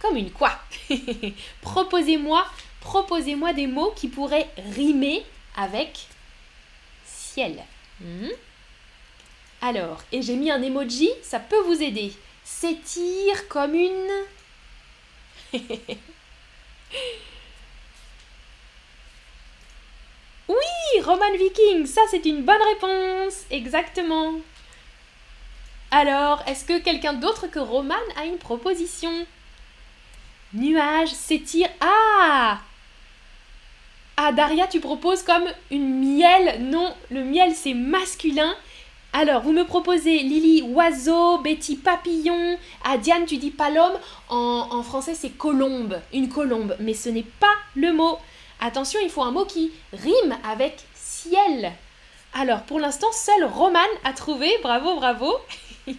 comme 0.06 0.18
une 0.18 0.32
quoi 0.32 0.52
Proposez-moi, 1.62 2.46
proposez-moi 2.82 3.54
des 3.54 3.68
mots 3.68 3.94
qui 3.96 4.08
pourraient 4.08 4.50
rimer 4.76 5.24
avec 5.56 6.08
ciel. 7.06 7.64
Hmm? 8.00 8.30
Alors, 9.62 10.04
et 10.12 10.22
j'ai 10.22 10.36
mis 10.36 10.52
un 10.52 10.62
emoji, 10.62 11.10
ça 11.24 11.40
peut 11.40 11.62
vous 11.62 11.82
aider. 11.82 12.14
S'étire 12.44 13.48
comme 13.48 13.74
une... 13.74 14.12
oui, 20.48 21.02
Roman 21.04 21.32
Viking, 21.38 21.86
ça 21.88 22.02
c'est 22.12 22.26
une 22.26 22.44
bonne 22.44 22.62
réponse, 22.74 23.46
exactement. 23.50 24.34
Alors, 25.90 26.44
est-ce 26.46 26.66
que 26.66 26.80
quelqu'un 26.80 27.14
d'autre 27.14 27.48
que 27.48 27.60
Roman 27.60 27.96
a 28.18 28.26
une 28.26 28.38
proposition? 28.38 29.26
Nuage 30.56 31.10
s'étire. 31.10 31.68
Ah 31.82 32.60
Ah, 34.16 34.32
Daria, 34.32 34.68
tu 34.68 34.80
proposes 34.80 35.22
comme 35.22 35.44
une 35.70 36.00
miel. 36.00 36.62
Non, 36.62 36.94
le 37.12 37.26
miel, 37.26 37.54
c'est 37.54 37.74
masculin. 37.74 38.56
Alors, 39.12 39.42
vous 39.42 39.52
me 39.52 39.66
proposez 39.66 40.20
Lily, 40.20 40.62
oiseau, 40.62 41.40
Betty, 41.40 41.76
papillon. 41.76 42.58
Ah, 42.86 42.98
Diane, 42.98 43.26
tu 43.26 43.36
dis 43.36 43.52
palome. 43.52 44.00
En, 44.30 44.82
français, 44.82 45.14
c'est 45.14 45.32
colombe, 45.32 46.00
une 46.14 46.30
colombe. 46.30 46.78
Mais 46.80 46.94
ce 46.94 47.10
n'est 47.10 47.24
pas 47.24 47.56
le 47.76 47.92
mot. 47.92 48.18
Attention, 48.62 49.02
il 49.04 49.10
faut 49.10 49.24
un 49.24 49.32
mot 49.32 49.44
qui 49.44 49.74
rime 49.92 50.38
avec 50.50 50.86
ciel. 50.94 51.74
Alors, 52.34 52.62
pour 52.62 52.80
l'instant, 52.80 53.12
seul 53.12 53.44
Roman 53.44 53.80
a 54.06 54.14
trouvé. 54.14 54.50
Bravo, 54.64 54.96
bravo. 54.96 55.36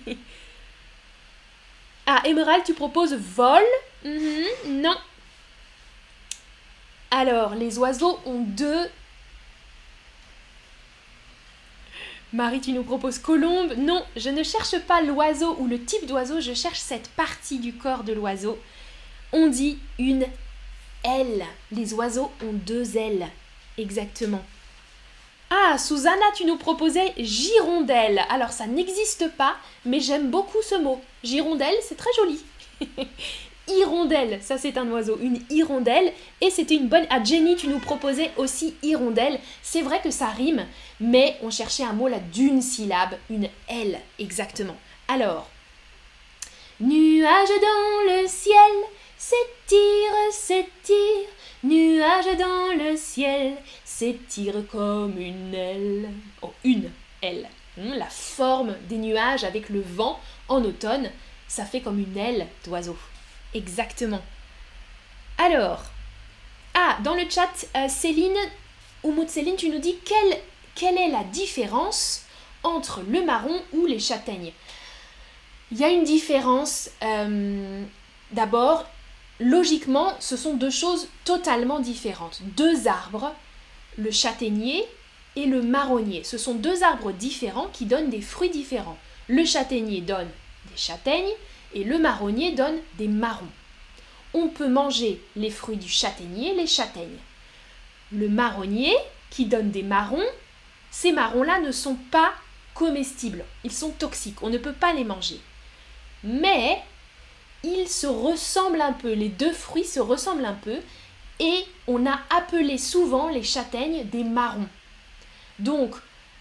ah, 2.07 2.23
Emerald, 2.25 2.65
tu 2.65 2.73
proposes 2.73 3.15
vol. 3.15 3.65
Mhm, 4.07 4.83
non. 4.83 4.97
Alors, 7.11 7.55
les 7.55 7.77
oiseaux 7.79 8.21
ont 8.25 8.41
deux. 8.41 8.89
Marie, 12.33 12.61
tu 12.61 12.73
nous 12.73 12.85
proposes 12.85 13.19
colombe. 13.19 13.73
Non, 13.77 14.05
je 14.17 14.31
ne 14.31 14.43
cherche 14.43 14.79
pas 14.81 15.01
l'oiseau 15.01 15.57
ou 15.59 15.67
le 15.67 15.83
type 15.83 16.07
d'oiseau, 16.07 16.41
je 16.41 16.55
cherche 16.55 16.79
cette 16.79 17.09
partie 17.11 17.59
du 17.59 17.73
corps 17.75 18.05
de 18.05 18.13
l'oiseau. 18.13 18.59
On 19.33 19.49
dit 19.49 19.79
une 19.99 20.27
aile. 21.05 21.45
Les 21.73 21.93
oiseaux 21.95 22.31
ont 22.45 22.53
deux 22.53 22.97
ailes. 22.97 23.27
Exactement. 23.79 24.45
Ah, 25.51 25.79
Susanna, 25.79 26.27
tu 26.35 26.45
nous 26.45 26.57
proposais 26.57 27.13
girondelle. 27.19 28.21
Alors 28.31 28.51
ça 28.51 28.67
n'existe 28.67 29.31
pas, 29.37 29.57
mais 29.85 30.01
j'aime 30.01 30.31
beaucoup 30.31 30.63
ce 30.63 30.75
mot. 30.77 31.01
Girondelle, 31.25 31.77
c'est 31.83 31.97
très 31.97 32.13
joli. 32.17 32.41
hirondelle. 33.69 34.41
Ça, 34.43 34.59
c'est 34.59 34.79
un 34.79 34.89
oiseau, 34.91 35.19
une 35.21 35.41
hirondelle. 35.51 36.13
Et 36.41 36.51
c'était 36.51 36.77
une 36.77 36.89
bonne. 36.89 37.07
Ah, 37.11 37.23
Jenny, 37.23 37.57
tu 37.57 37.69
nous 37.69 37.79
proposais 37.79 38.31
aussi 38.37 38.75
hirondelle. 38.83 39.39
C'est 39.63 39.83
vrai 39.83 40.01
que 40.03 40.11
ça 40.11 40.27
rime, 40.29 40.67
mais 41.01 41.37
on 41.43 41.51
cherchait 41.51 41.85
un 41.85 41.93
mot 41.93 42.09
là 42.09 42.19
d'une 42.33 42.63
syllabe, 42.63 43.17
une 43.31 43.49
L 43.69 43.99
exactement. 44.19 44.77
Alors, 45.09 45.49
nuage 46.81 47.49
dans 47.49 48.13
le 48.13 48.27
ciel, 48.27 48.57
s'étire, 49.17 50.33
s'étire. 50.33 51.29
Nuage 51.65 52.37
dans 52.39 52.85
le 52.85 52.97
ciel, 52.97 53.55
s'étire 53.85 54.67
comme 54.71 55.19
une 55.19 55.55
aile. 55.55 56.09
Oh, 56.43 56.53
une 56.65 56.91
aile. 57.23 57.49
Hmm, 57.77 57.93
la 57.93 58.07
forme 58.07 58.75
des 58.89 58.97
nuages 58.97 59.45
avec 59.45 59.69
le 59.69 59.81
vent 59.81 60.19
en 60.49 60.65
automne, 60.65 61.11
ça 61.49 61.65
fait 61.65 61.81
comme 61.81 61.99
une 61.99 62.17
aile 62.17 62.47
d'oiseau. 62.65 62.97
Exactement. 63.55 64.23
Alors, 65.39 65.83
ah, 66.75 66.99
dans 67.03 67.15
le 67.15 67.29
chat, 67.29 67.49
euh, 67.77 67.89
Céline, 67.89 68.37
ou 69.03 69.15
Céline, 69.27 69.57
tu 69.57 69.69
nous 69.69 69.79
dis 69.79 69.97
quelle, 70.05 70.99
est 70.99 71.11
la 71.11 71.25
différence 71.25 72.23
entre 72.63 73.03
le 73.09 73.25
marron 73.25 73.63
ou 73.73 73.87
les 73.87 73.99
châtaignes? 73.99 74.53
Il 75.73 75.79
y 75.79 75.85
a 75.85 75.89
une 75.89 76.05
différence. 76.05 76.91
Euh, 77.03 77.83
d'abord, 78.33 78.87
logiquement, 79.41 80.15
ce 80.21 80.37
sont 80.37 80.55
deux 80.55 80.71
choses 80.71 81.09
totalement 81.25 81.81
différentes. 81.81 82.41
Deux 82.57 82.89
arbres, 82.89 83.35
le 83.99 84.11
châtaignier 84.11 84.85
et 85.35 85.47
le 85.47 85.63
marronnier. 85.63 86.25
Ce 86.25 86.39
sont 86.39 86.55
deux 86.55 86.83
arbres 86.83 87.13
différents 87.13 87.69
qui 87.73 87.87
donnent 87.87 88.11
des 88.11 88.23
fruits 88.23 88.51
différents. 88.51 88.99
Le 89.29 89.45
châtaignier 89.45 90.01
donne 90.01 90.29
des 90.71 90.77
châtaignes 90.77 91.33
et 91.75 91.85
le 91.85 91.99
marronnier 91.99 92.53
donne 92.53 92.79
des 92.99 93.09
marrons. 93.09 93.49
On 94.35 94.49
peut 94.49 94.69
manger 94.69 95.23
les 95.35 95.51
fruits 95.51 95.77
du 95.77 95.89
châtaignier, 95.89 96.55
les 96.55 96.67
châtaignes. 96.67 97.19
Le 98.13 98.29
marronnier, 98.29 98.95
qui 99.31 99.47
donne 99.47 99.71
des 99.71 99.83
marrons, 99.83 100.27
ces 100.91 101.13
marrons-là 101.13 101.61
ne 101.61 101.73
sont 101.73 101.97
pas 102.11 102.33
comestibles, 102.75 103.45
ils 103.65 103.73
sont 103.73 103.91
toxiques, 103.91 104.43
on 104.43 104.51
ne 104.51 104.59
peut 104.59 104.73
pas 104.73 104.93
les 104.93 105.05
manger. 105.05 105.41
Mais 106.23 106.83
ils 107.65 107.89
se 107.89 108.07
ressemblent 108.07 108.83
un 108.83 108.93
peu, 108.93 109.13
les 109.13 109.29
deux 109.29 109.53
fruits 109.53 109.85
se 109.85 110.01
ressemblent 110.01 110.45
un 110.45 110.55
peu, 110.55 110.79
et 111.39 111.65
on 111.87 112.07
a 112.07 112.19
appelé 112.31 112.79
souvent 112.79 113.29
les 113.29 113.43
châtaignes 113.43 114.05
des 114.05 114.25
marrons. 114.25 114.69
Donc, 115.59 115.95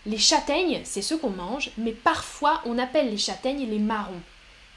les 0.05 0.17
châtaignes, 0.17 0.81
c'est 0.83 1.01
ce 1.01 1.15
qu'on 1.15 1.31
mange, 1.31 1.71
mais 1.77 1.91
parfois 1.91 2.61
on 2.65 2.77
appelle 2.77 3.09
les 3.09 3.17
châtaignes 3.17 3.67
les 3.67 3.79
marrons. 3.79 4.21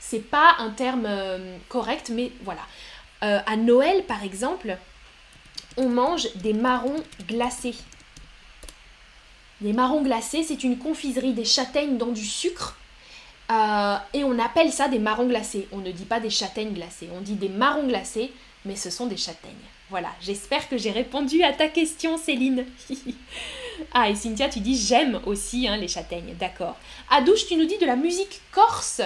C'est 0.01 0.31
pas 0.31 0.57
un 0.59 0.71
terme 0.71 1.07
euh, 1.07 1.57
correct, 1.69 2.11
mais 2.15 2.33
voilà. 2.43 2.63
Euh, 3.23 3.41
à 3.47 3.57
Noël, 3.57 4.05
par 4.05 4.23
exemple, 4.23 4.77
on 5.77 5.89
mange 5.89 6.33
des 6.37 6.53
marrons 6.53 7.03
glacés. 7.27 7.75
Les 9.61 9.73
marrons 9.73 10.03
glacés, 10.03 10.45
c'est 10.45 10.63
une 10.63 10.79
confiserie 10.79 11.33
des 11.33 11.45
châtaignes 11.45 11.99
dans 11.99 12.13
du 12.13 12.25
sucre. 12.25 12.79
Euh, 13.51 13.97
et 14.13 14.25
on 14.25 14.39
appelle 14.39 14.73
ça 14.73 14.89
des 14.89 14.99
marrons 14.99 15.27
glacés. 15.27 15.69
On 15.73 15.79
ne 15.79 15.91
dit 15.91 16.05
pas 16.05 16.21
des 16.21 16.31
châtaignes 16.31 16.75
glacées, 16.75 17.09
on 17.17 17.21
dit 17.21 17.35
des 17.35 17.49
marrons 17.49 17.87
glacés, 17.87 18.31
mais 18.65 18.77
ce 18.77 18.91
sont 18.91 19.07
des 19.07 19.17
châtaignes. 19.17 19.53
Voilà, 19.91 20.11
j'espère 20.21 20.69
que 20.69 20.77
j'ai 20.77 20.91
répondu 20.91 21.43
à 21.43 21.53
ta 21.53 21.69
question, 21.69 22.19
Céline. 22.19 22.67
ah, 23.95 24.11
et 24.11 24.15
Cynthia, 24.15 24.49
tu 24.49 24.61
dis 24.61 24.77
j'aime 24.77 25.21
aussi 25.25 25.67
hein, 25.67 25.79
les 25.79 25.89
châtaignes, 25.89 26.35
d'accord. 26.39 26.77
Adouche, 27.11 27.47
tu 27.47 27.57
nous 27.57 27.65
dis 27.65 27.79
de 27.79 27.87
la 27.87 27.97
musique 27.97 28.43
corse. 28.53 29.01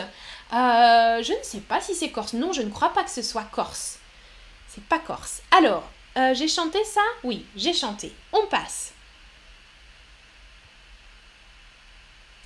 Euh, 0.52 1.22
je 1.22 1.32
ne 1.32 1.42
sais 1.42 1.60
pas 1.60 1.80
si 1.80 1.94
c'est 1.94 2.10
corse. 2.10 2.34
Non, 2.34 2.52
je 2.52 2.62
ne 2.62 2.70
crois 2.70 2.92
pas 2.92 3.04
que 3.04 3.10
ce 3.10 3.22
soit 3.22 3.44
corse. 3.44 3.98
C'est 4.68 4.84
pas 4.84 4.98
corse. 4.98 5.42
Alors, 5.50 5.88
euh, 6.16 6.34
j'ai 6.34 6.48
chanté 6.48 6.82
ça? 6.84 7.00
Oui, 7.24 7.46
j'ai 7.56 7.72
chanté. 7.72 8.12
On 8.32 8.46
passe. 8.46 8.92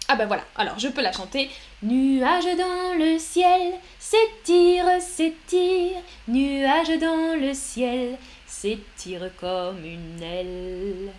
Ah 0.08 0.14
ben 0.14 0.26
voilà, 0.26 0.44
alors 0.54 0.78
je 0.78 0.86
peux 0.86 1.02
la 1.02 1.10
chanter. 1.10 1.50
Nuage 1.82 2.44
dans 2.56 2.96
le 2.96 3.18
ciel, 3.18 3.74
s'étire, 3.98 4.86
s'étire. 5.00 6.00
Nuage 6.28 6.96
dans 7.00 7.36
le 7.40 7.52
ciel, 7.54 8.16
s'étire 8.46 9.30
comme 9.40 9.84
une 9.84 10.22
aile. 10.22 11.10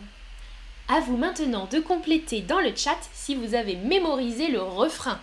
À 0.87 1.01
vous 1.01 1.17
maintenant 1.17 1.67
de 1.69 1.81
compléter 1.81 2.39
dans 2.39 2.61
le 2.61 2.73
chat 2.73 2.97
si 3.13 3.35
vous 3.35 3.55
avez 3.55 3.75
mémorisé 3.75 4.47
le 4.47 4.61
refrain. 4.61 5.19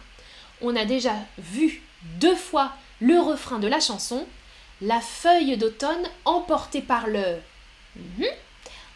On 0.60 0.76
a 0.76 0.84
déjà 0.84 1.14
vu 1.38 1.82
deux 2.20 2.36
fois 2.36 2.72
le 3.00 3.18
refrain 3.20 3.58
de 3.58 3.68
la 3.68 3.80
chanson. 3.80 4.26
La 4.80 5.00
feuille 5.00 5.56
d'automne 5.56 6.08
emportée 6.24 6.82
par 6.82 7.06
le. 7.06 7.38
Mhm. 7.96 8.26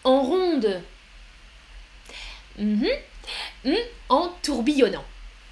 En 0.05 0.23
ronde. 0.23 0.83
Mhm. 2.59 2.89
Hmm, 3.65 3.75
en 4.09 4.29
tourbillonnant. 4.43 5.05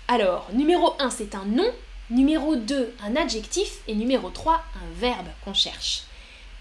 Alors, 0.09 0.49
numéro 0.53 0.95
1, 0.99 1.11
c'est 1.11 1.35
un 1.35 1.45
nom. 1.45 1.71
Numéro 2.11 2.57
2, 2.57 2.95
un 3.03 3.17
adjectif. 3.17 3.79
Et 3.89 3.95
numéro 3.95 4.31
3, 4.31 4.55
un 4.55 5.01
verbe 5.01 5.29
qu'on 5.45 5.55
cherche. 5.55 6.03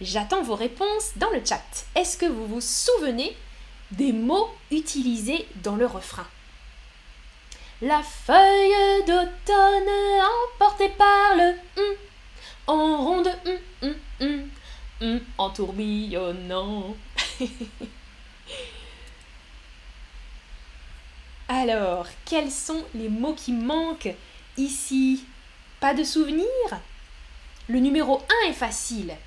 J'attends 0.01 0.41
vos 0.41 0.55
réponses 0.55 1.11
dans 1.15 1.29
le 1.29 1.41
chat. 1.45 1.63
Est-ce 1.95 2.17
que 2.17 2.25
vous 2.25 2.45
vous 2.47 2.61
souvenez 2.61 3.35
des 3.91 4.11
mots 4.11 4.49
utilisés 4.71 5.47
dans 5.63 5.75
le 5.75 5.85
refrain? 5.85 6.27
La 7.81 8.01
feuille 8.01 9.03
d'automne 9.05 9.89
emportée 10.53 10.87
par 10.89 11.35
le 11.35 11.55
hum, 11.77 11.95
en 12.67 13.03
ronde 13.03 13.29
hum, 13.81 13.95
hum, 15.01 15.19
en 15.37 15.49
tourbillonnant. 15.49 16.95
Alors, 21.49 22.07
quels 22.23 22.49
sont 22.49 22.85
les 22.95 23.09
mots 23.09 23.33
qui 23.33 23.51
manquent 23.51 24.15
ici? 24.55 25.25
Pas 25.81 25.93
de 25.93 26.05
souvenirs? 26.05 26.45
Le 27.67 27.79
numéro 27.79 28.21
1 28.45 28.49
est 28.49 28.53
facile. 28.53 29.17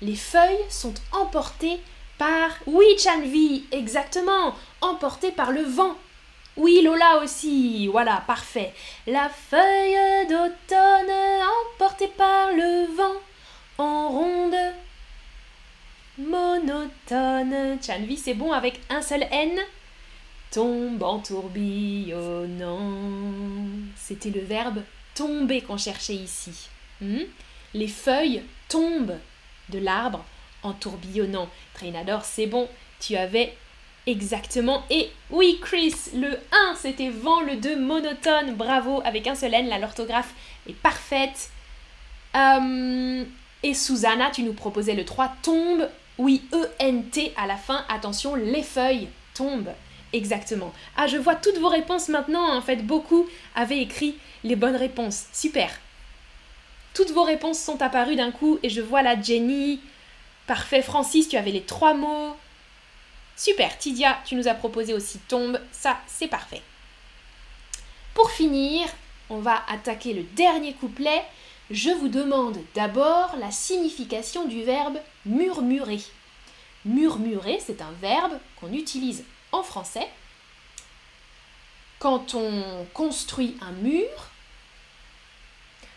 Les 0.00 0.16
feuilles 0.16 0.64
sont 0.70 0.94
emportées 1.12 1.80
par... 2.16 2.50
Oui, 2.66 2.86
Chanvi, 2.98 3.66
exactement, 3.72 4.54
emportées 4.80 5.32
par 5.32 5.52
le 5.52 5.62
vent. 5.62 5.98
Oui, 6.58 6.82
Lola 6.82 7.18
aussi, 7.22 7.86
voilà, 7.86 8.24
parfait. 8.26 8.74
La 9.06 9.28
feuille 9.28 10.26
d'automne 10.28 11.14
emportée 11.72 12.08
par 12.08 12.50
le 12.50 12.96
vent 12.96 13.14
en 13.78 14.08
ronde 14.08 14.56
monotone. 16.18 17.78
Chanvi, 17.80 18.16
c'est 18.16 18.34
bon 18.34 18.50
avec 18.50 18.80
un 18.90 19.02
seul 19.02 19.24
N? 19.30 19.56
Tombe 20.50 21.00
en 21.04 21.20
tourbillonnant. 21.20 22.90
C'était 23.94 24.30
le 24.30 24.40
verbe 24.40 24.82
tomber 25.14 25.60
qu'on 25.60 25.78
cherchait 25.78 26.16
ici. 26.16 26.70
Hmm? 27.00 27.22
Les 27.72 27.86
feuilles 27.86 28.42
tombent 28.68 29.20
de 29.68 29.78
l'arbre 29.78 30.24
en 30.64 30.72
tourbillonnant. 30.72 31.48
Trainador, 31.74 32.24
c'est 32.24 32.46
bon, 32.46 32.68
tu 32.98 33.14
avais 33.14 33.56
exactement. 34.08 34.82
Et 34.90 35.10
oui, 35.30 35.58
Chris, 35.60 35.94
le 36.14 36.38
1, 36.70 36.74
c'était 36.76 37.10
vent, 37.10 37.40
le 37.42 37.56
2, 37.56 37.78
monotone. 37.78 38.54
Bravo, 38.54 39.00
avec 39.04 39.26
un 39.26 39.34
seul 39.34 39.54
N, 39.54 39.68
l'orthographe 39.80 40.34
est 40.68 40.74
parfaite. 40.74 41.50
Euh, 42.34 43.24
et 43.62 43.74
Susanna, 43.74 44.30
tu 44.30 44.42
nous 44.42 44.54
proposais 44.54 44.94
le 44.94 45.04
3, 45.04 45.32
tombe. 45.42 45.88
Oui, 46.16 46.42
E-N-T 46.52 47.32
à 47.36 47.46
la 47.46 47.56
fin. 47.56 47.84
Attention, 47.88 48.34
les 48.34 48.62
feuilles 48.62 49.08
tombent. 49.34 49.74
Exactement. 50.12 50.72
Ah, 50.96 51.06
je 51.06 51.18
vois 51.18 51.36
toutes 51.36 51.58
vos 51.58 51.68
réponses 51.68 52.08
maintenant. 52.08 52.56
En 52.56 52.62
fait, 52.62 52.86
beaucoup 52.86 53.28
avaient 53.54 53.80
écrit 53.80 54.16
les 54.42 54.56
bonnes 54.56 54.76
réponses. 54.76 55.26
Super. 55.32 55.70
Toutes 56.94 57.10
vos 57.10 57.22
réponses 57.22 57.58
sont 57.58 57.82
apparues 57.82 58.16
d'un 58.16 58.30
coup 58.30 58.58
et 58.62 58.70
je 58.70 58.80
vois 58.80 59.02
la 59.02 59.20
Jenny. 59.20 59.80
Parfait. 60.46 60.82
Francis, 60.82 61.28
tu 61.28 61.36
avais 61.36 61.50
les 61.50 61.62
trois 61.62 61.94
mots. 61.94 62.34
Super. 63.38 63.78
Tidia, 63.78 64.18
tu 64.26 64.34
nous 64.34 64.48
as 64.48 64.54
proposé 64.54 64.94
aussi 64.94 65.20
tombe. 65.20 65.60
Ça, 65.70 66.00
c'est 66.08 66.26
parfait. 66.26 66.60
Pour 68.12 68.32
finir, 68.32 68.88
on 69.30 69.38
va 69.38 69.62
attaquer 69.68 70.12
le 70.12 70.24
dernier 70.24 70.74
couplet. 70.74 71.22
Je 71.70 71.90
vous 71.90 72.08
demande 72.08 72.58
d'abord 72.74 73.36
la 73.38 73.52
signification 73.52 74.46
du 74.46 74.64
verbe 74.64 74.98
murmurer. 75.24 76.00
Murmurer, 76.84 77.60
c'est 77.64 77.80
un 77.80 77.92
verbe 78.00 78.40
qu'on 78.58 78.72
utilise 78.72 79.22
en 79.52 79.62
français, 79.62 80.08
quand 82.00 82.34
on 82.34 82.86
construit 82.92 83.56
un 83.60 83.72
mur, 83.72 84.30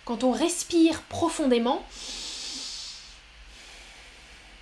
quand 0.06 0.24
on 0.24 0.32
respire 0.32 1.02
profondément, 1.04 1.84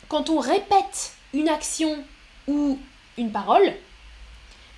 quand 0.08 0.30
on 0.30 0.40
répète 0.40 1.14
une 1.34 1.50
action 1.50 2.04
une 3.18 3.32
parole, 3.32 3.74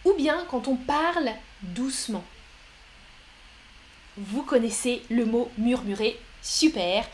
ou 0.05 0.13
bien 0.13 0.45
quand 0.49 0.67
on 0.67 0.75
parle 0.75 1.31
doucement. 1.61 2.23
Vous 4.17 4.43
connaissez 4.43 5.03
le 5.09 5.25
mot 5.25 5.51
murmurer, 5.57 6.19
super. 6.41 7.05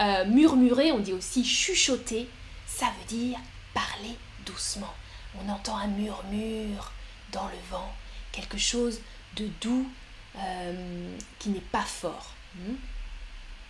Euh, 0.00 0.24
murmurer, 0.26 0.92
on 0.92 0.98
dit 0.98 1.12
aussi 1.12 1.44
chuchoter, 1.44 2.28
ça 2.66 2.86
veut 2.86 3.16
dire 3.16 3.38
parler 3.74 4.16
doucement 4.44 4.94
on 5.44 5.48
entend 5.48 5.76
un 5.76 5.88
murmure 5.88 6.92
dans 7.32 7.46
le 7.46 7.58
vent, 7.70 7.92
quelque 8.32 8.58
chose 8.58 9.00
de 9.36 9.48
doux 9.60 9.88
euh, 10.36 11.16
qui 11.38 11.50
n'est 11.50 11.60
pas 11.60 11.82
fort. 11.82 12.32
Hmm? 12.54 12.74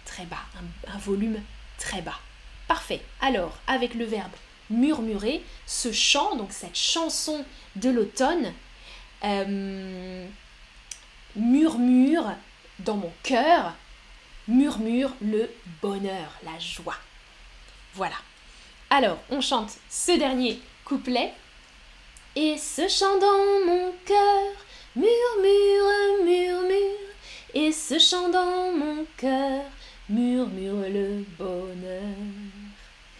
Très 0.05 0.25
bas, 0.27 0.45
un, 0.89 0.99
volume 0.99 1.41
très 1.79 2.03
bas. 2.03 2.19
Parfait. 2.69 3.03
Alors, 3.21 3.59
avec 3.67 3.95
le 3.95 4.05
verbe 4.05 4.33
murmurer, 4.71 5.43
ce 5.67 5.93
chant, 5.93 6.37
donc 6.37 6.53
cette 6.53 6.77
chanson 6.77 7.45
de 7.77 7.91
l'automne, 7.91 8.53
euh, 9.25 10.27
murmure 11.35 12.33
dans 12.81 12.97
mon 12.97 13.13
cœur, 13.23 13.75
murmure 14.49 15.13
le 15.21 15.51
bonheur, 15.83 16.33
la 16.45 16.59
joie. 16.59 16.97
Voilà. 17.95 18.17
Alors, 18.91 19.19
on 19.31 19.41
chante 19.41 19.73
ce 19.91 20.13
dernier 20.19 20.61
couplet 20.85 21.33
et 22.37 22.57
ce 22.59 22.87
chant 22.89 23.19
dans 23.19 23.67
mon 23.67 23.93
cœur 24.05 24.53
murmure, 24.95 26.25
murmure. 26.25 26.87
Et 27.55 27.73
ce 27.73 27.99
chant 27.99 28.29
dans 28.29 28.73
mon 28.73 29.07
cœur 29.17 29.65
murmure 30.09 30.89
le 30.89 31.25
bonheur. 31.39 32.03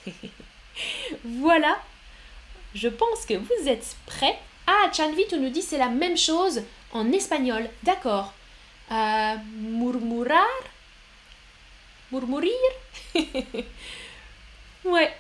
voilà. 1.25 1.79
Je 2.75 2.89
pense 2.89 3.25
que 3.27 3.35
vous 3.35 3.69
êtes 3.69 3.97
prêts. 4.07 4.39
Ah, 4.67 4.91
Chanvi, 4.93 5.25
tu 5.29 5.39
nous 5.39 5.51
dis 5.51 5.63
c'est 5.63 5.79
la 5.79 5.89
même 5.89 6.17
chose 6.17 6.63
en 6.93 7.11
espagnol. 7.13 7.69
D'accord. 7.83 8.33
Euh, 8.91 9.35
murmurar? 9.59 10.47
Murmurir? 12.13 12.53
Ouais, 14.85 15.13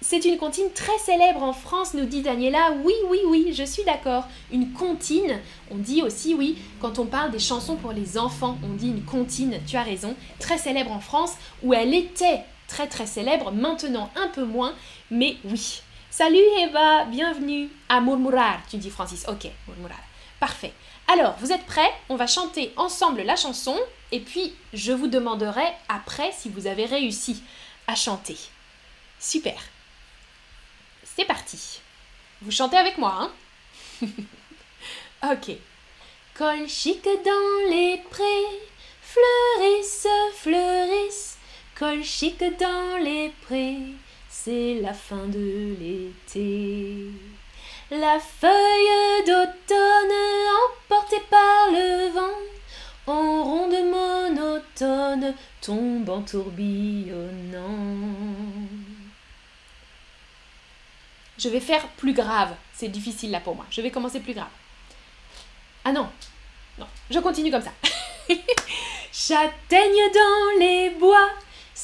c'est 0.00 0.24
une 0.24 0.38
comptine 0.38 0.70
très 0.72 0.96
célèbre 0.98 1.42
en 1.42 1.52
France, 1.52 1.94
nous 1.94 2.04
dit 2.04 2.22
Daniela. 2.22 2.72
Oui, 2.84 2.94
oui, 3.08 3.18
oui, 3.26 3.52
je 3.52 3.64
suis 3.64 3.82
d'accord. 3.82 4.24
Une 4.52 4.72
comptine, 4.72 5.40
on 5.70 5.76
dit 5.76 6.02
aussi, 6.02 6.32
oui, 6.32 6.58
quand 6.80 7.00
on 7.00 7.06
parle 7.06 7.32
des 7.32 7.40
chansons 7.40 7.74
pour 7.74 7.90
les 7.90 8.16
enfants, 8.16 8.56
on 8.62 8.74
dit 8.74 8.88
une 8.88 9.02
comptine, 9.02 9.58
tu 9.66 9.76
as 9.76 9.82
raison, 9.82 10.14
très 10.38 10.58
célèbre 10.58 10.92
en 10.92 11.00
France, 11.00 11.32
où 11.64 11.74
elle 11.74 11.92
était 11.92 12.44
très 12.70 12.86
très 12.86 13.06
célèbre, 13.06 13.50
maintenant 13.50 14.10
un 14.14 14.28
peu 14.28 14.44
moins, 14.44 14.74
mais 15.10 15.36
oui. 15.44 15.82
Salut 16.08 16.38
Eva, 16.60 17.04
bienvenue 17.06 17.68
à 17.88 18.00
Murmurar, 18.00 18.60
tu 18.70 18.76
dis 18.76 18.90
Francis. 18.90 19.26
Ok, 19.28 19.48
Murmurar. 19.66 19.98
Parfait. 20.38 20.72
Alors, 21.08 21.34
vous 21.40 21.52
êtes 21.52 21.66
prêts? 21.66 21.92
On 22.08 22.14
va 22.14 22.28
chanter 22.28 22.72
ensemble 22.76 23.22
la 23.22 23.34
chanson, 23.34 23.76
et 24.12 24.20
puis 24.20 24.54
je 24.72 24.92
vous 24.92 25.08
demanderai 25.08 25.64
après 25.88 26.30
si 26.32 26.48
vous 26.48 26.68
avez 26.68 26.84
réussi 26.84 27.42
à 27.88 27.96
chanter. 27.96 28.36
Super. 29.18 29.60
C'est 31.02 31.24
parti. 31.24 31.80
Vous 32.40 32.52
chantez 32.52 32.76
avec 32.76 32.98
moi, 32.98 33.18
hein? 33.20 33.30
Ok. 35.32 35.50
Col 36.34 36.60
dans 36.60 37.68
les 37.70 38.00
prés, 38.08 38.46
fleurissent, 39.02 40.06
fleurissent. 40.36 41.29
Col 41.80 42.04
chic 42.04 42.38
dans 42.58 43.02
les 43.02 43.32
prés, 43.46 43.78
c'est 44.28 44.80
la 44.82 44.92
fin 44.92 45.26
de 45.28 45.74
l'été. 45.80 47.06
La 47.90 48.20
feuille 48.20 49.24
d'automne 49.26 50.12
emportée 50.68 51.22
par 51.30 51.70
le 51.72 52.10
vent, 52.12 52.36
en 53.06 53.44
ronde 53.44 53.72
monotone, 53.90 55.34
tombe 55.62 56.10
en 56.10 56.20
tourbillonnant. 56.20 58.10
je 61.38 61.48
vais 61.48 61.60
faire 61.60 61.88
plus 61.96 62.12
grave. 62.12 62.54
C'est 62.74 62.88
difficile 62.88 63.30
là 63.30 63.40
pour 63.40 63.56
moi. 63.56 63.64
Je 63.70 63.80
vais 63.80 63.90
commencer 63.90 64.20
plus 64.20 64.34
grave. 64.34 64.52
Ah 65.86 65.92
non, 65.92 66.10
non, 66.78 66.86
je 67.10 67.18
continue 67.20 67.50
comme 67.50 67.62
ça. 67.62 67.72
Châtaigne 69.12 70.12
dans 70.12 70.58
les 70.58 70.90
bois, 70.90 71.30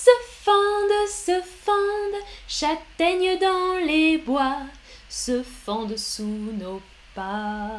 se 0.04 0.10
fendent, 0.44 1.08
se 1.08 1.40
fendent, 1.40 2.22
châtaigne 2.46 3.38
dans 3.38 3.76
les 3.84 4.18
bois, 4.18 4.58
se 5.08 5.42
fendent 5.42 5.96
sous 5.96 6.52
nos 6.52 6.82
pas. 7.14 7.70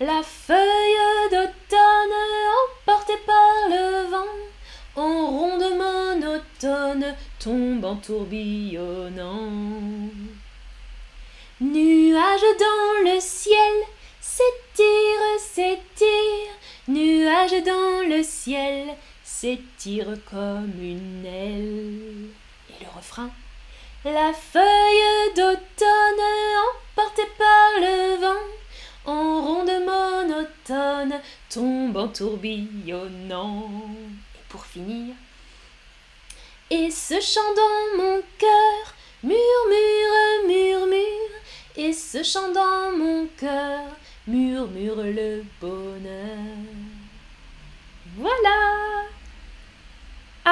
La 0.00 0.22
feuille 0.22 1.30
d'automne 1.30 2.16
emportée 2.62 3.20
par 3.24 3.68
le 3.68 4.10
vent, 4.10 4.36
en 4.96 5.26
ronde 5.26 5.70
monotone, 5.78 7.14
tombe 7.38 7.84
en 7.84 7.96
tourbillonnant. 7.96 9.50
Nuages 11.60 12.50
dans 12.58 13.10
le 13.10 13.20
ciel, 13.20 13.74
s'étire, 14.20 15.38
s'étire, 15.38 16.52
nuages 16.88 17.62
dans 17.64 18.08
le 18.08 18.22
ciel, 18.22 18.96
s'étire 19.40 20.18
comme 20.30 20.72
une 20.82 21.24
aile. 21.24 22.28
Et 22.68 22.84
le 22.84 22.90
refrain 22.94 23.30
La 24.04 24.34
feuille 24.34 25.34
d'automne 25.34 26.26
emportée 26.68 27.30
par 27.38 27.80
le 27.80 28.20
vent, 28.20 28.46
en 29.06 29.40
ronde 29.40 29.70
monotone, 29.86 31.20
tombe 31.48 31.96
en 31.96 32.08
tourbillonnant. 32.08 33.70
Et 34.34 34.44
pour 34.50 34.66
finir, 34.66 35.14
et 36.68 36.90
ce 36.90 37.18
chant 37.18 37.54
dans 37.56 38.02
mon 38.02 38.20
cœur 38.36 38.94
murmure, 39.22 40.48
murmure, 40.48 41.40
et 41.76 41.94
ce 41.94 42.22
chant 42.22 42.52
dans 42.52 42.92
mon 42.94 43.26
cœur 43.38 43.86
murmure 44.26 45.02
le 45.02 45.42
bonheur. 45.62 46.36
Voilà. 48.18 48.89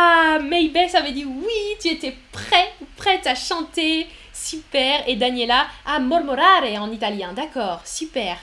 Ah, 0.00 0.38
Maybeth 0.40 0.94
avait 0.94 1.10
dit 1.10 1.24
oui, 1.24 1.76
tu 1.80 1.88
étais 1.88 2.16
prêt, 2.30 2.72
prête 2.96 3.26
à 3.26 3.34
chanter. 3.34 4.06
Super. 4.32 5.02
Et 5.08 5.16
Daniela 5.16 5.66
à 5.84 5.98
mormorare 5.98 6.62
en 6.78 6.92
italien. 6.92 7.32
D'accord, 7.32 7.80
super. 7.84 8.38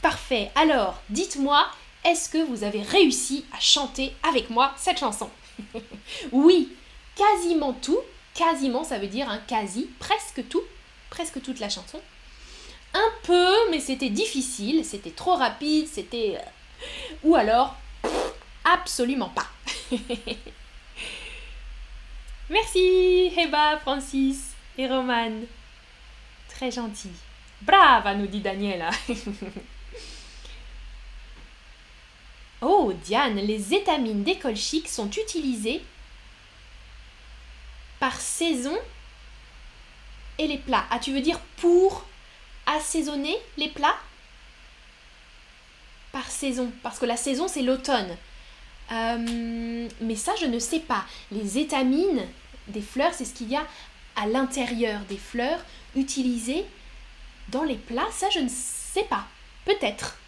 Parfait. 0.00 0.50
Alors, 0.54 0.98
dites-moi, 1.10 1.66
est-ce 2.06 2.30
que 2.30 2.42
vous 2.42 2.64
avez 2.64 2.80
réussi 2.80 3.44
à 3.54 3.60
chanter 3.60 4.14
avec 4.26 4.48
moi 4.48 4.72
cette 4.78 4.98
chanson? 4.98 5.28
Oui, 6.32 6.72
quasiment 7.14 7.74
tout. 7.74 8.00
Quasiment, 8.32 8.82
ça 8.82 8.98
veut 8.98 9.08
dire 9.08 9.28
un 9.28 9.38
quasi, 9.38 9.90
presque 9.98 10.48
tout, 10.48 10.62
presque 11.10 11.42
toute 11.42 11.60
la 11.60 11.68
chanson. 11.68 12.00
Un 12.94 13.10
peu, 13.24 13.70
mais 13.70 13.80
c'était 13.80 14.08
difficile, 14.08 14.86
c'était 14.86 15.10
trop 15.10 15.34
rapide, 15.34 15.86
c'était... 15.86 16.38
Euh, 16.38 17.24
ou 17.24 17.34
alors, 17.34 17.76
absolument 18.64 19.28
pas. 19.28 19.48
Merci, 22.50 23.30
Heba, 23.36 23.78
Francis 23.78 24.54
et 24.78 24.88
Roman. 24.88 25.42
Très 26.48 26.70
gentil. 26.70 27.10
Brava, 27.60 28.14
nous 28.14 28.26
dit 28.26 28.40
Daniela. 28.40 28.90
oh, 32.62 32.92
Diane, 33.04 33.36
les 33.36 33.74
étamines 33.74 34.24
d'école 34.24 34.56
chic 34.56 34.88
sont 34.88 35.10
utilisées 35.10 35.82
par 38.00 38.18
saison 38.18 38.76
et 40.38 40.46
les 40.46 40.58
plats. 40.58 40.86
Ah, 40.90 40.98
tu 40.98 41.12
veux 41.12 41.20
dire 41.20 41.40
pour 41.58 42.06
assaisonner 42.66 43.36
les 43.58 43.68
plats? 43.68 43.98
Par 46.12 46.30
saison, 46.30 46.72
parce 46.82 46.98
que 46.98 47.06
la 47.06 47.18
saison 47.18 47.46
c'est 47.46 47.62
l'automne. 47.62 48.16
Euh, 48.92 49.88
mais 50.00 50.16
ça, 50.16 50.32
je 50.40 50.46
ne 50.46 50.58
sais 50.58 50.80
pas. 50.80 51.04
Les 51.30 51.58
étamines 51.58 52.22
des 52.68 52.80
fleurs, 52.80 53.12
c'est 53.14 53.24
ce 53.24 53.34
qu'il 53.34 53.48
y 53.48 53.56
a 53.56 53.66
à 54.16 54.26
l'intérieur 54.26 55.00
des 55.08 55.16
fleurs 55.16 55.60
utilisées 55.94 56.64
dans 57.48 57.64
les 57.64 57.76
plats. 57.76 58.08
Ça, 58.12 58.28
je 58.30 58.40
ne 58.40 58.48
sais 58.48 59.04
pas. 59.04 59.24
Peut-être. 59.64 60.18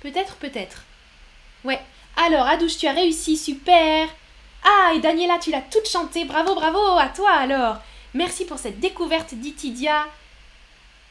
Peut-être, 0.00 0.36
peut-être. 0.36 0.84
Ouais. 1.64 1.80
Alors, 2.16 2.46
Adouche, 2.46 2.78
tu 2.78 2.86
as 2.86 2.92
réussi, 2.92 3.36
super. 3.36 4.08
Ah, 4.64 4.92
et 4.94 5.00
Daniela, 5.00 5.38
tu 5.38 5.50
l'as 5.50 5.62
toute 5.62 5.88
chantée. 5.88 6.24
Bravo, 6.24 6.54
bravo 6.54 6.78
à 6.98 7.08
toi 7.08 7.30
alors. 7.30 7.78
Merci 8.14 8.44
pour 8.44 8.58
cette 8.58 8.80
découverte 8.80 9.34
d'Itidia. 9.34 10.06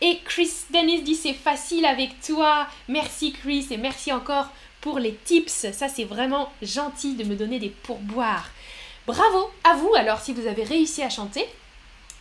Et 0.02 0.20
Chris 0.26 0.52
Dennis 0.70 1.02
dit 1.02 1.16
c'est 1.16 1.34
facile 1.34 1.86
avec 1.86 2.20
toi. 2.22 2.68
Merci 2.88 3.32
Chris 3.34 3.68
et 3.72 3.78
merci 3.78 4.12
encore 4.14 4.48
pour 4.88 5.00
les 5.00 5.16
tips. 5.16 5.74
Ça 5.74 5.90
c'est 5.90 6.06
vraiment 6.06 6.50
gentil 6.62 7.16
de 7.16 7.26
me 7.26 7.36
donner 7.36 7.60
des 7.60 7.68
pourboires. 7.68 8.50
Bravo 9.06 9.52
à 9.66 9.76
vous 9.76 9.94
alors 9.96 10.22
si 10.22 10.32
vous 10.32 10.48
avez 10.48 10.64
réussi 10.64 11.04
à 11.04 11.10
chanter. 11.10 11.46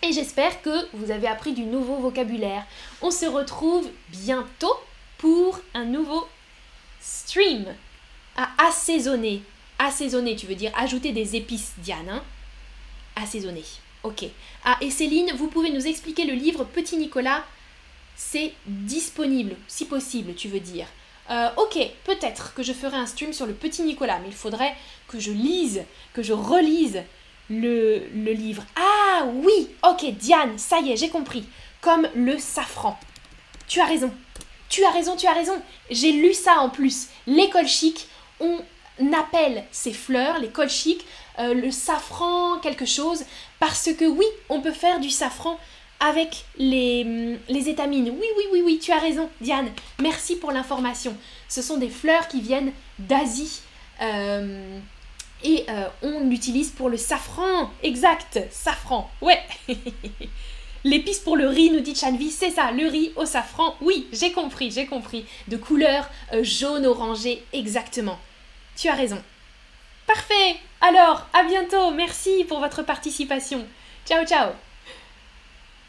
Et 0.02 0.10
j'espère 0.12 0.60
que 0.62 0.88
vous 0.92 1.12
avez 1.12 1.28
appris 1.28 1.52
du 1.52 1.62
nouveau 1.62 1.98
vocabulaire. 1.98 2.66
On 3.02 3.12
se 3.12 3.24
retrouve 3.24 3.88
bientôt 4.08 4.74
pour 5.16 5.60
un 5.74 5.84
nouveau 5.84 6.26
stream 7.00 7.72
à 8.36 8.48
assaisonner. 8.66 9.42
Assaisonner, 9.78 10.34
tu 10.34 10.46
veux 10.46 10.56
dire 10.56 10.72
ajouter 10.76 11.12
des 11.12 11.36
épices, 11.36 11.74
Diane. 11.78 12.08
Hein? 12.08 12.22
Assaisonner. 13.14 13.64
Ok. 14.02 14.24
Ah, 14.64 14.76
et 14.80 14.90
Céline, 14.90 15.30
vous 15.36 15.46
pouvez 15.46 15.70
nous 15.70 15.86
expliquer 15.86 16.24
le 16.24 16.34
livre 16.34 16.64
Petit 16.64 16.96
Nicolas 16.96 17.44
C'est 18.16 18.54
disponible, 18.66 19.54
si 19.68 19.84
possible, 19.84 20.34
tu 20.34 20.48
veux 20.48 20.58
dire. 20.58 20.88
Euh, 21.30 21.48
ok, 21.56 21.78
peut-être 22.04 22.54
que 22.54 22.62
je 22.62 22.72
ferai 22.72 22.96
un 22.96 23.06
stream 23.06 23.32
sur 23.32 23.46
le 23.46 23.52
Petit 23.52 23.82
Nicolas, 23.82 24.18
mais 24.20 24.28
il 24.28 24.34
faudrait 24.34 24.74
que 25.08 25.18
je 25.18 25.32
lise, 25.32 25.82
que 26.12 26.22
je 26.22 26.32
relise 26.32 27.02
le, 27.50 28.06
livre. 28.14 28.64
Ah 28.76 29.26
oui, 29.26 29.68
ok, 29.82 30.04
Diane, 30.12 30.58
ça 30.58 30.80
y 30.80 30.92
est, 30.92 30.96
j'ai 30.96 31.08
compris. 31.08 31.44
Comme 31.80 32.08
le 32.14 32.38
safran. 32.38 32.98
Tu 33.68 33.80
as 33.80 33.86
raison. 33.86 34.12
Tu 34.68 34.84
as 34.84 34.90
raison, 34.90 35.16
tu 35.16 35.26
as 35.26 35.32
raison. 35.32 35.60
J'ai 35.90 36.12
lu 36.12 36.32
ça 36.32 36.58
en 36.60 36.68
plus. 36.68 37.08
L'école 37.26 37.68
chic, 37.68 38.08
on 38.40 38.60
appelle 39.12 39.64
ces 39.72 39.92
fleurs, 39.92 40.38
l'école 40.38 40.70
chic, 40.70 41.04
euh, 41.38 41.54
le 41.54 41.70
safran 41.70 42.58
quelque 42.58 42.86
chose, 42.86 43.24
parce 43.60 43.90
que 43.92 44.04
oui, 44.04 44.26
on 44.48 44.60
peut 44.60 44.72
faire 44.72 45.00
du 45.00 45.10
safran 45.10 45.58
avec 46.00 46.44
les, 46.58 47.04
hum, 47.04 47.38
les 47.48 47.68
étamines. 47.68 48.10
Oui, 48.10 48.26
oui, 48.36 48.44
oui, 48.52 48.62
oui, 48.64 48.78
tu 48.78 48.92
as 48.92 48.98
raison, 48.98 49.28
Diane. 49.40 49.70
Merci 50.00 50.36
pour 50.36 50.52
l'information. 50.52 51.16
Ce 51.48 51.62
sont 51.62 51.76
des 51.76 51.88
fleurs 51.88 52.28
qui 52.28 52.40
viennent 52.40 52.72
d'Asie. 52.98 53.60
Euh, 54.02 54.78
et 55.42 55.64
euh, 55.68 55.88
on 56.02 56.28
l'utilise 56.28 56.70
pour 56.70 56.88
le 56.88 56.96
safran. 56.96 57.70
Exact, 57.82 58.40
safran. 58.50 59.10
Ouais. 59.20 59.42
L'épice 60.84 61.18
pour 61.18 61.36
le 61.36 61.48
riz, 61.48 61.70
nous 61.70 61.80
dit 61.80 61.96
Chanvi, 61.96 62.30
c'est 62.30 62.50
ça, 62.50 62.70
le 62.70 62.86
riz 62.86 63.12
au 63.16 63.26
safran. 63.26 63.74
Oui, 63.80 64.06
j'ai 64.12 64.32
compris, 64.32 64.70
j'ai 64.70 64.86
compris. 64.86 65.24
De 65.48 65.56
couleur 65.56 66.08
jaune 66.42 66.86
orangé, 66.86 67.42
exactement. 67.52 68.18
Tu 68.76 68.88
as 68.88 68.94
raison. 68.94 69.20
Parfait. 70.06 70.56
Alors, 70.80 71.26
à 71.32 71.42
bientôt. 71.44 71.90
Merci 71.90 72.44
pour 72.44 72.60
votre 72.60 72.82
participation. 72.82 73.66
Ciao, 74.06 74.24
ciao. 74.24 74.50